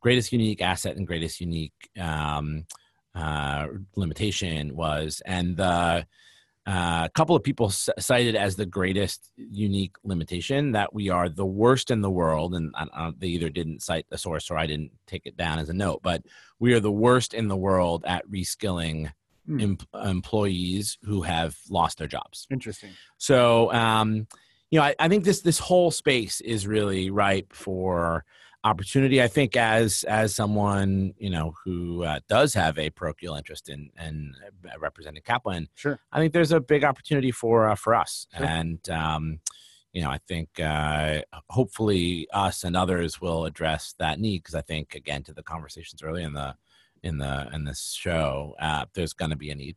greatest 0.01 0.31
unique 0.31 0.61
asset 0.61 0.97
and 0.97 1.07
greatest 1.07 1.41
unique 1.41 1.73
um, 1.99 2.67
uh, 3.17 3.67
limitation 3.95 4.75
was, 4.75 5.21
and 5.25 5.57
the 5.57 6.05
uh, 6.67 7.03
a 7.05 7.11
couple 7.13 7.35
of 7.35 7.43
people 7.43 7.69
c- 7.69 7.93
cited 7.97 8.35
as 8.35 8.55
the 8.55 8.65
greatest 8.65 9.31
unique 9.37 9.95
limitation 10.03 10.73
that 10.73 10.93
we 10.93 11.09
are 11.09 11.29
the 11.29 11.45
worst 11.45 11.91
in 11.91 12.01
the 12.01 12.11
world, 12.11 12.53
and 12.55 12.73
I, 12.75 12.85
I, 12.93 13.11
they 13.17 13.27
either 13.27 13.49
didn't 13.49 13.81
cite 13.81 14.05
the 14.09 14.17
source 14.17 14.51
or 14.51 14.57
I 14.57 14.67
didn't 14.67 14.91
take 15.05 15.25
it 15.25 15.37
down 15.37 15.59
as 15.59 15.69
a 15.69 15.73
note, 15.73 16.01
but 16.03 16.23
we 16.59 16.73
are 16.73 16.81
the 16.81 16.91
worst 16.91 17.33
in 17.33 17.47
the 17.47 17.55
world 17.67 18.03
at 18.05 18.27
reskilling 18.29 19.11
Hmm. 19.47 19.61
em- 19.61 19.77
employees 20.03 20.97
who 21.03 21.21
have 21.21 21.55
lost 21.69 21.99
their 21.99 22.07
jobs. 22.07 22.47
Interesting. 22.51 22.91
So, 23.17 23.71
um, 23.71 24.27
you 24.71 24.77
know, 24.77 24.83
I, 24.83 24.95
I 24.99 25.07
think 25.07 25.23
this 25.23 25.39
this 25.39 25.57
whole 25.57 25.89
space 25.89 26.41
is 26.41 26.67
really 26.67 27.09
ripe 27.09 27.53
for 27.53 28.25
opportunity. 28.67 29.21
I 29.21 29.27
think 29.27 29.55
as 29.55 30.03
as 30.03 30.35
someone 30.35 31.13
you 31.17 31.29
know 31.29 31.53
who 31.63 32.03
uh, 32.03 32.19
does 32.27 32.53
have 32.53 32.77
a 32.77 32.89
parochial 32.89 33.35
interest 33.35 33.69
in 33.69 33.89
in 34.05 34.33
uh, 34.45 34.79
representing 34.79 35.23
Kaplan, 35.23 35.67
Sure. 35.75 35.99
I 36.11 36.19
think 36.19 36.33
there's 36.33 36.51
a 36.51 36.59
big 36.59 36.83
opportunity 36.83 37.31
for 37.31 37.67
uh, 37.69 37.75
for 37.75 37.95
us, 37.95 38.27
Sure. 38.35 38.45
and 38.45 38.89
um, 38.89 39.39
you 39.93 40.03
know, 40.03 40.09
I 40.09 40.19
think 40.27 40.59
uh, 40.59 41.21
hopefully 41.49 42.27
us 42.31 42.63
and 42.63 42.75
others 42.75 43.19
will 43.19 43.45
address 43.45 43.95
that 43.97 44.19
need 44.19 44.39
because 44.43 44.55
I 44.55 44.61
think 44.61 44.93
again 44.95 45.23
to 45.23 45.33
the 45.33 45.43
conversations 45.43 46.03
early 46.03 46.23
in 46.23 46.33
the 46.33 46.55
in 47.03 47.17
the 47.17 47.49
in 47.53 47.63
this 47.63 47.93
show, 47.97 48.55
uh, 48.59 48.85
there's 48.93 49.13
going 49.13 49.31
to 49.31 49.37
be 49.37 49.49
a 49.49 49.55
need. 49.55 49.75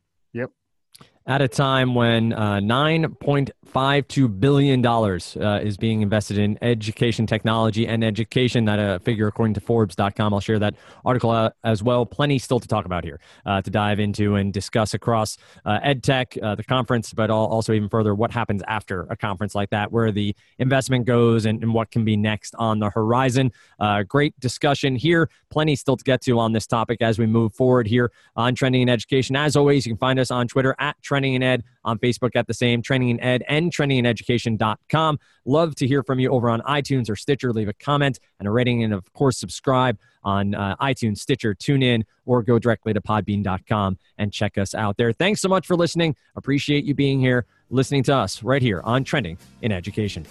At 1.26 1.42
a 1.42 1.48
time 1.48 1.94
when 1.94 2.32
uh, 2.32 2.54
$9.52 2.54 4.40
billion 4.40 4.84
uh, 4.84 5.60
is 5.62 5.76
being 5.76 6.02
invested 6.02 6.38
in 6.38 6.58
education 6.62 7.26
technology 7.26 7.86
and 7.86 8.02
education. 8.02 8.64
That 8.64 8.78
a 8.78 8.98
figure 9.00 9.28
according 9.28 9.54
to 9.54 9.60
Forbes.com. 9.60 10.34
I'll 10.34 10.40
share 10.40 10.58
that 10.58 10.74
article 11.04 11.30
uh, 11.30 11.50
as 11.62 11.82
well. 11.82 12.06
Plenty 12.06 12.38
still 12.38 12.58
to 12.58 12.66
talk 12.66 12.86
about 12.86 13.04
here 13.04 13.20
uh, 13.44 13.60
to 13.62 13.70
dive 13.70 14.00
into 14.00 14.34
and 14.36 14.52
discuss 14.52 14.94
across 14.94 15.36
uh, 15.64 15.78
EdTech, 15.80 16.42
uh, 16.42 16.54
the 16.54 16.64
conference, 16.64 17.12
but 17.12 17.30
al- 17.30 17.46
also 17.46 17.72
even 17.74 17.88
further 17.88 18.14
what 18.14 18.30
happens 18.30 18.62
after 18.66 19.02
a 19.10 19.16
conference 19.16 19.54
like 19.54 19.70
that, 19.70 19.92
where 19.92 20.10
the 20.10 20.34
investment 20.58 21.04
goes 21.04 21.44
and, 21.44 21.62
and 21.62 21.74
what 21.74 21.90
can 21.90 22.04
be 22.04 22.16
next 22.16 22.54
on 22.58 22.78
the 22.78 22.90
horizon. 22.90 23.52
Uh, 23.78 24.02
great 24.02 24.38
discussion 24.40 24.96
here. 24.96 25.28
Plenty 25.50 25.76
still 25.76 25.96
to 25.96 26.04
get 26.04 26.22
to 26.22 26.38
on 26.38 26.52
this 26.52 26.66
topic 26.66 27.02
as 27.02 27.18
we 27.18 27.26
move 27.26 27.54
forward 27.54 27.86
here 27.86 28.10
on 28.36 28.54
Trending 28.54 28.82
in 28.82 28.88
Education. 28.88 29.36
As 29.36 29.54
always, 29.54 29.86
you 29.86 29.92
can 29.92 29.98
find 29.98 30.18
us 30.18 30.30
on 30.30 30.48
Twitter 30.48 30.74
at 30.78 31.00
Trending 31.02 31.19
in 31.24 31.42
Ed, 31.42 31.64
on 31.84 31.98
Facebook 31.98 32.30
at 32.34 32.46
the 32.46 32.54
same, 32.54 32.82
Trending 32.82 33.10
and 33.10 33.20
Ed, 33.20 33.44
and 33.48 33.72
trendingineducation.com. 33.72 35.18
Love 35.44 35.74
to 35.76 35.86
hear 35.86 36.02
from 36.02 36.18
you 36.18 36.30
over 36.30 36.50
on 36.50 36.60
iTunes 36.62 37.08
or 37.08 37.16
Stitcher. 37.16 37.52
Leave 37.52 37.68
a 37.68 37.72
comment 37.72 38.18
and 38.38 38.48
a 38.48 38.50
rating, 38.50 38.82
and 38.84 38.92
of 38.92 39.12
course, 39.12 39.38
subscribe 39.38 39.98
on 40.22 40.54
uh, 40.54 40.76
iTunes, 40.76 41.18
Stitcher, 41.18 41.54
TuneIn, 41.54 42.02
or 42.26 42.42
go 42.42 42.58
directly 42.58 42.92
to 42.92 43.00
podbean.com 43.00 43.98
and 44.18 44.32
check 44.32 44.58
us 44.58 44.74
out 44.74 44.96
there. 44.96 45.12
Thanks 45.12 45.40
so 45.40 45.48
much 45.48 45.66
for 45.66 45.76
listening. 45.76 46.16
Appreciate 46.36 46.84
you 46.84 46.94
being 46.94 47.20
here, 47.20 47.46
listening 47.70 48.02
to 48.04 48.14
us 48.14 48.42
right 48.42 48.62
here 48.62 48.80
on 48.82 49.04
Trending 49.04 49.38
in 49.62 49.72
Education. 49.72 50.26